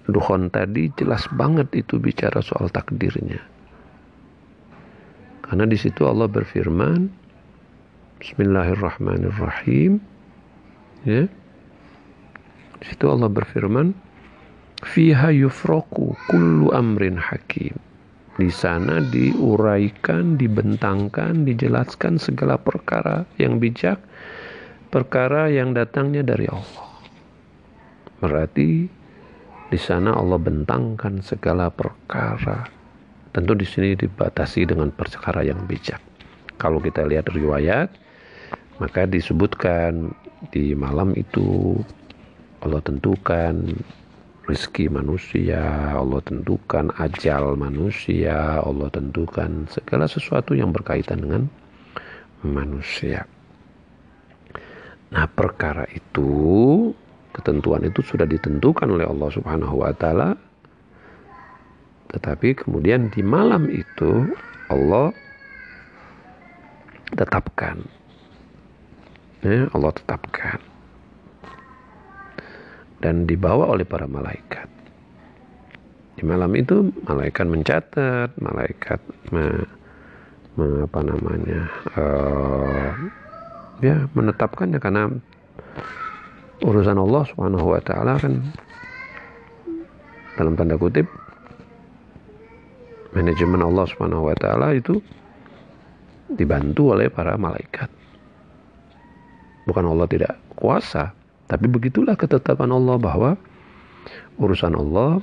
Duhon 0.03 0.51
tadi 0.51 0.91
jelas 0.99 1.31
banget 1.31 1.71
itu 1.79 1.97
bicara 1.97 2.43
soal 2.43 2.69
takdirnya. 2.69 3.39
Karena 5.47 5.65
di 5.65 5.79
situ 5.79 6.03
Allah 6.05 6.27
berfirman, 6.27 7.07
Bismillahirrahmanirrahim. 8.19 10.03
Ya. 11.07 11.31
Di 12.83 12.85
situ 12.91 13.07
Allah 13.07 13.31
berfirman, 13.31 13.95
Fiha 14.83 15.31
yufroku 15.31 16.19
kullu 16.27 16.75
amrin 16.75 17.15
hakim. 17.15 17.79
Di 18.33 18.49
sana 18.49 18.97
diuraikan, 19.05 20.41
dibentangkan, 20.41 21.45
dijelaskan 21.45 22.17
segala 22.17 22.57
perkara 22.57 23.29
yang 23.37 23.61
bijak, 23.61 24.01
perkara 24.89 25.53
yang 25.53 25.77
datangnya 25.77 26.25
dari 26.25 26.49
Allah. 26.49 26.89
Berarti 28.25 28.89
di 29.69 29.79
sana 29.81 30.17
Allah 30.17 30.41
bentangkan 30.41 31.21
segala 31.21 31.69
perkara. 31.69 32.65
Tentu 33.33 33.53
di 33.53 33.65
sini 33.69 33.97
dibatasi 33.97 34.65
dengan 34.65 34.89
perkara 34.93 35.45
yang 35.45 35.65
bijak. 35.69 36.01
Kalau 36.57 36.81
kita 36.81 37.05
lihat 37.05 37.29
riwayat, 37.33 37.93
maka 38.81 39.05
disebutkan 39.05 40.13
di 40.53 40.73
malam 40.73 41.13
itu 41.17 41.77
Allah 42.65 42.81
tentukan 42.81 43.77
rezeki 44.47 44.91
manusia, 44.91 45.63
Allah 45.95 46.21
tentukan. 46.25 46.91
Ajal 46.99 47.55
manusia, 47.55 48.63
Allah 48.63 48.89
tentukan. 48.91 49.71
Segala 49.71 50.11
sesuatu 50.11 50.55
yang 50.57 50.75
berkaitan 50.75 51.23
dengan 51.23 51.43
manusia. 52.43 53.27
Nah, 55.13 55.29
perkara 55.29 55.85
itu 55.93 56.31
ketentuan 57.37 57.85
itu 57.85 58.01
sudah 58.03 58.25
ditentukan 58.25 58.89
oleh 58.89 59.07
Allah 59.07 59.29
Subhanahu 59.31 59.85
wa 59.85 59.93
taala. 59.95 60.35
Tetapi 62.13 62.67
kemudian 62.67 63.09
di 63.09 63.25
malam 63.25 63.69
itu 63.73 64.29
Allah 64.69 65.13
tetapkan. 67.13 67.81
Ya, 69.43 69.67
Allah 69.75 69.91
tetapkan 69.91 70.72
dan 73.03 73.27
dibawa 73.27 73.75
oleh 73.75 73.85
para 73.85 74.07
malaikat 74.07 74.71
di 76.17 76.23
malam 76.23 76.55
itu 76.55 76.95
malaikat 77.05 77.47
mencatat 77.51 78.31
malaikat 78.39 79.01
me, 79.35 79.67
me, 80.55 80.87
apa 80.87 81.01
namanya 81.03 81.61
uh, 81.99 82.91
ya 83.83 84.07
menetapkannya 84.15 84.79
karena 84.79 85.11
urusan 86.63 86.95
Allah 86.95 87.27
Subhanahu 87.27 87.75
wa 87.75 87.81
taala 87.83 88.23
kan 88.23 88.39
dalam 90.39 90.55
tanda 90.55 90.79
kutip 90.79 91.11
manajemen 93.13 93.61
Allah 93.61 93.85
Subhanahu 93.91 94.31
wa 94.31 94.37
taala 94.39 94.73
itu 94.73 95.03
dibantu 96.33 96.97
oleh 96.97 97.13
para 97.13 97.37
malaikat. 97.37 97.89
Bukan 99.69 99.85
Allah 99.87 100.09
tidak 100.11 100.33
kuasa, 100.59 101.15
tapi 101.53 101.69
begitulah 101.69 102.17
ketetapan 102.17 102.73
Allah 102.73 102.97
bahwa 102.97 103.31
urusan 104.41 104.73
Allah 104.73 105.21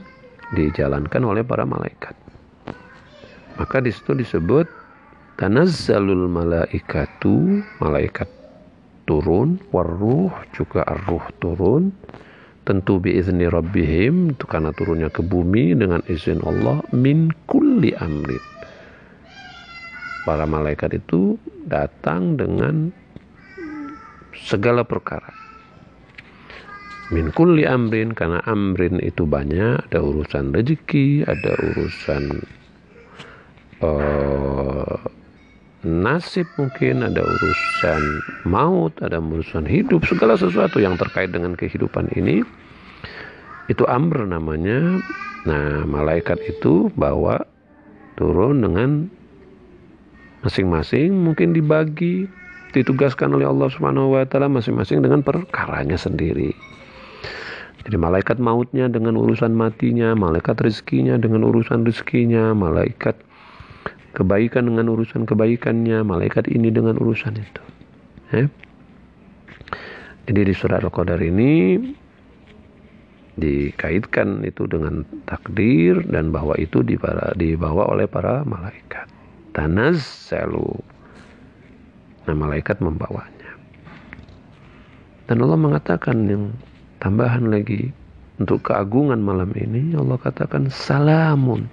dijalankan 0.54 1.26
oleh 1.26 1.42
para 1.42 1.66
malaikat. 1.66 2.14
Maka 3.58 3.82
di 3.82 3.90
situ 3.90 4.14
disebut 4.14 4.70
tanazzalul 5.42 6.30
malaikatu, 6.30 7.66
malaikat 7.82 8.30
turun, 9.10 9.58
waruh 9.74 10.30
juga 10.54 10.86
arruh 10.86 11.26
turun. 11.42 11.90
Tentu 12.62 13.02
biizni 13.02 13.50
rabbihim 13.50 14.38
itu 14.38 14.46
karena 14.46 14.70
turunnya 14.78 15.10
ke 15.10 15.26
bumi 15.26 15.74
dengan 15.74 16.06
izin 16.06 16.46
Allah 16.46 16.86
min 16.94 17.34
kulli 17.50 17.98
amrin. 17.98 18.44
Para 20.30 20.46
malaikat 20.46 20.94
itu 21.02 21.42
datang 21.66 22.38
dengan 22.38 22.94
segala 24.38 24.86
perkara. 24.86 25.39
Min 27.10 27.34
kulli 27.34 27.66
amrin 27.66 28.14
karena 28.14 28.38
amrin 28.46 29.02
itu 29.02 29.26
banyak, 29.26 29.82
ada 29.90 30.00
urusan 30.00 30.54
rezeki, 30.54 31.26
ada 31.26 31.58
urusan 31.74 32.24
uh, 33.82 34.98
nasib 35.82 36.46
mungkin, 36.62 37.02
ada 37.02 37.26
urusan 37.26 38.02
maut, 38.46 38.94
ada 39.02 39.18
urusan 39.18 39.66
hidup, 39.66 40.06
segala 40.06 40.38
sesuatu 40.38 40.78
yang 40.78 41.02
terkait 41.02 41.34
dengan 41.34 41.58
kehidupan 41.58 42.14
ini 42.14 42.46
itu 43.74 43.84
amr 43.90 44.30
namanya. 44.30 45.02
Nah, 45.50 45.88
malaikat 45.90 46.38
itu 46.46 46.94
bawa 46.94 47.42
turun 48.20 48.62
dengan 48.62 49.08
masing-masing 50.44 51.16
mungkin 51.16 51.56
dibagi 51.58 52.28
ditugaskan 52.76 53.34
oleh 53.34 53.50
Allah 53.50 53.72
Subhanahu 53.72 54.14
wa 54.14 54.24
taala 54.30 54.52
masing-masing 54.52 55.02
dengan 55.02 55.24
perkaranya 55.26 55.98
sendiri. 55.98 56.54
Jadi 57.88 57.96
malaikat 57.96 58.38
mautnya 58.44 58.92
dengan 58.92 59.16
urusan 59.16 59.56
matinya, 59.56 60.12
malaikat 60.12 60.60
rezekinya 60.60 61.16
dengan 61.16 61.48
urusan 61.48 61.88
rezekinya, 61.88 62.52
malaikat 62.52 63.16
kebaikan 64.12 64.68
dengan 64.68 64.92
urusan 64.92 65.24
kebaikannya, 65.24 66.04
malaikat 66.04 66.50
ini 66.52 66.74
dengan 66.74 67.00
urusan 67.00 67.40
itu. 67.40 67.64
Ya. 68.36 68.46
Jadi 70.30 70.42
di 70.46 70.54
surat 70.54 70.86
Al-Qadar 70.86 71.18
ini 71.24 71.80
dikaitkan 73.40 74.44
itu 74.44 74.68
dengan 74.68 75.08
takdir 75.24 76.04
dan 76.12 76.30
bahwa 76.30 76.54
itu 76.60 76.84
dibawa 76.84 77.88
oleh 77.90 78.06
para 78.06 78.44
malaikat. 78.44 79.08
selalu. 80.00 80.72
Nah, 82.28 82.36
malaikat 82.38 82.80
membawanya. 82.80 83.58
Dan 85.26 85.42
Allah 85.44 85.60
mengatakan 85.60 86.18
yang 86.30 86.44
tambahan 87.00 87.52
lagi 87.52 87.92
untuk 88.40 88.72
keagungan 88.72 89.20
malam 89.20 89.52
ini 89.56 89.96
Allah 89.96 90.16
katakan 90.16 90.72
salamun 90.72 91.68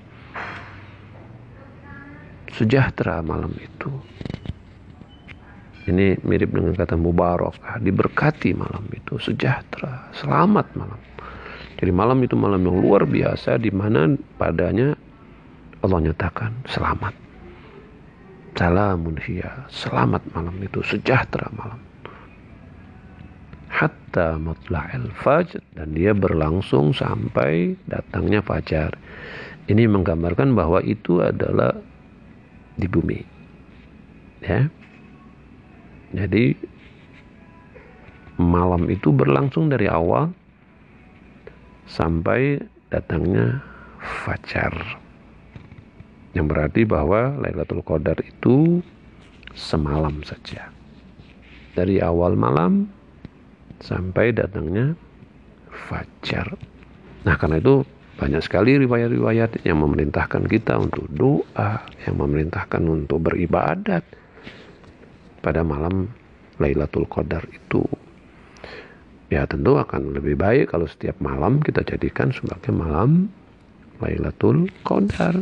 sejahtera 2.57 3.20
malam 3.20 3.53
itu. 3.61 3.93
Ini 5.87 6.18
mirip 6.27 6.51
dengan 6.51 6.74
kata 6.74 6.99
mubarakah, 6.99 7.79
diberkati 7.79 8.51
malam 8.59 8.91
itu, 8.91 9.22
sejahtera, 9.22 10.11
selamat 10.18 10.66
malam. 10.74 10.99
Jadi 11.79 11.93
malam 11.95 12.18
itu 12.27 12.35
malam 12.35 12.59
yang 12.66 12.83
luar 12.83 13.07
biasa 13.07 13.61
di 13.62 13.70
mana 13.70 14.11
padanya 14.35 14.99
Allah 15.87 16.11
nyatakan 16.11 16.66
selamat. 16.66 17.14
Salamun 18.59 19.14
hiya, 19.20 19.68
selamat 19.70 20.27
malam 20.35 20.59
itu, 20.59 20.83
sejahtera 20.83 21.47
malam. 21.55 21.86
Hatta 23.67 24.39
matla'il 24.39 25.11
fajr 25.12 25.61
dan 25.75 25.93
dia 25.93 26.14
berlangsung 26.14 26.95
sampai 26.95 27.77
datangnya 27.91 28.41
fajar. 28.41 28.95
Ini 29.67 29.91
menggambarkan 29.91 30.55
bahwa 30.55 30.79
itu 30.87 31.19
adalah 31.19 31.75
di 32.79 32.87
bumi. 32.87 33.21
Ya. 34.47 34.71
Jadi 36.14 36.55
malam 38.39 38.87
itu 38.87 39.11
berlangsung 39.11 39.73
dari 39.73 39.91
awal 39.91 40.31
sampai 41.91 42.62
datangnya 42.95 43.61
fajar. 43.99 44.73
Yang 46.37 46.47
berarti 46.53 46.83
bahwa 46.85 47.35
Lailatul 47.41 47.81
Qadar 47.83 48.21
itu 48.23 48.85
semalam 49.57 50.21
saja. 50.23 50.69
Dari 51.73 51.99
awal 52.01 52.37
malam 52.37 52.93
sampai 53.81 54.33
datangnya 54.33 54.97
fajar. 55.89 56.57
Nah, 57.27 57.35
karena 57.37 57.61
itu 57.61 57.83
banyak 58.16 58.41
sekali 58.41 58.81
riwayat-riwayat 58.81 59.61
yang 59.68 59.85
memerintahkan 59.85 60.49
kita 60.49 60.81
untuk 60.81 61.05
doa, 61.12 61.85
yang 62.09 62.16
memerintahkan 62.16 62.83
untuk 62.89 63.29
beribadat 63.29 64.05
pada 65.45 65.61
malam 65.61 66.09
Lailatul 66.57 67.05
Qadar 67.05 67.45
itu. 67.53 67.85
Ya 69.29 69.45
tentu 69.45 69.77
akan 69.77 70.16
lebih 70.16 70.39
baik 70.39 70.72
kalau 70.72 70.87
setiap 70.87 71.18
malam 71.18 71.59
kita 71.61 71.83
jadikan 71.85 72.33
sebagai 72.33 72.72
malam 72.72 73.29
Lailatul 74.01 74.70
Qadar 74.87 75.37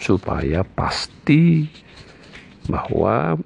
supaya 0.00 0.64
pasti 0.64 1.68
bahwa 2.70 3.36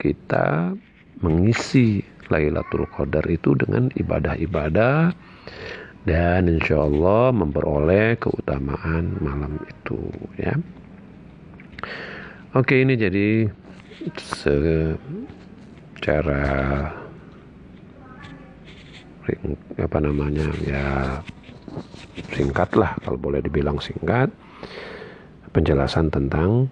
kita 0.00 0.74
mengisi 1.22 2.02
Lailatul 2.30 2.86
Qadar 2.88 3.24
itu 3.28 3.56
dengan 3.58 3.90
ibadah-ibadah 3.94 5.12
dan 6.04 6.48
insya 6.48 6.84
Allah 6.84 7.32
memperoleh 7.32 8.20
keutamaan 8.20 9.16
malam 9.24 9.56
itu 9.64 9.98
ya. 10.36 10.52
Oke 12.54 12.84
ini 12.84 12.94
jadi 12.94 13.50
secara 15.96 16.44
apa 19.80 19.98
namanya 19.98 20.46
ya 20.62 21.18
singkat 22.36 22.70
lah 22.76 22.94
kalau 23.02 23.16
boleh 23.18 23.40
dibilang 23.40 23.80
singkat 23.80 24.28
penjelasan 25.50 26.12
tentang 26.12 26.68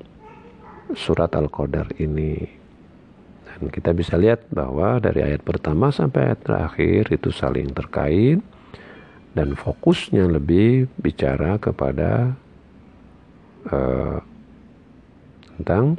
surat 0.93 1.33
Al-Qadar 1.33 1.89
ini 1.99 2.62
dan 3.63 3.71
kita 3.71 3.95
bisa 3.95 4.19
lihat 4.19 4.51
bahwa 4.51 4.99
dari 4.99 5.23
ayat 5.23 5.47
pertama 5.47 5.95
sampai 5.95 6.35
ayat 6.35 6.43
terakhir 6.43 7.15
itu 7.15 7.31
saling 7.31 7.71
terkait 7.71 8.43
dan 9.39 9.55
fokusnya 9.55 10.27
lebih 10.27 10.91
bicara 10.99 11.63
kepada 11.63 12.35
uh, 13.71 14.19
tentang 15.55 15.95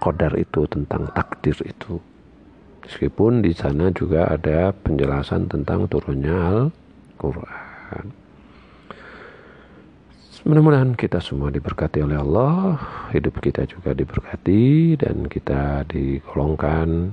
kodar 0.00 0.32
itu 0.40 0.64
tentang 0.72 1.04
takdir 1.12 1.60
itu. 1.68 2.00
Meskipun 2.80 3.44
di 3.44 3.52
sana 3.52 3.92
juga 3.92 4.32
ada 4.32 4.72
penjelasan 4.72 5.52
tentang 5.52 5.84
turunnya 5.84 6.32
Al-Quran 6.32 8.19
mudah-mudahan 10.44 10.96
kita 10.96 11.20
semua 11.20 11.52
diberkati 11.52 12.00
oleh 12.00 12.16
Allah 12.16 12.80
hidup 13.12 13.40
kita 13.44 13.68
juga 13.68 13.92
diberkati 13.92 14.96
dan 14.96 15.28
kita 15.28 15.84
digolongkan 15.84 17.12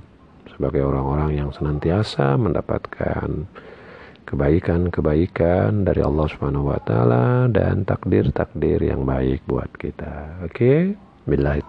sebagai 0.51 0.87
orang-orang 0.87 1.37
yang 1.37 1.49
senantiasa 1.51 2.39
mendapatkan 2.39 3.45
kebaikan-kebaikan 4.27 5.87
dari 5.87 6.03
Allah 6.03 6.27
Subhanahu 6.27 6.71
wa 6.71 6.79
taala 6.83 7.47
dan 7.47 7.87
takdir-takdir 7.87 8.83
yang 8.83 9.07
baik 9.07 9.43
buat 9.47 9.71
kita. 9.79 10.43
Oke. 10.43 10.51
Okay? 10.51 10.79
Billahi 11.27 11.59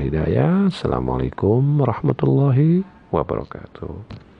hidayah. 0.00 0.72
Assalamualaikum 0.72 1.60
warahmatullahi 1.80 2.84
wabarakatuh. 3.12 4.33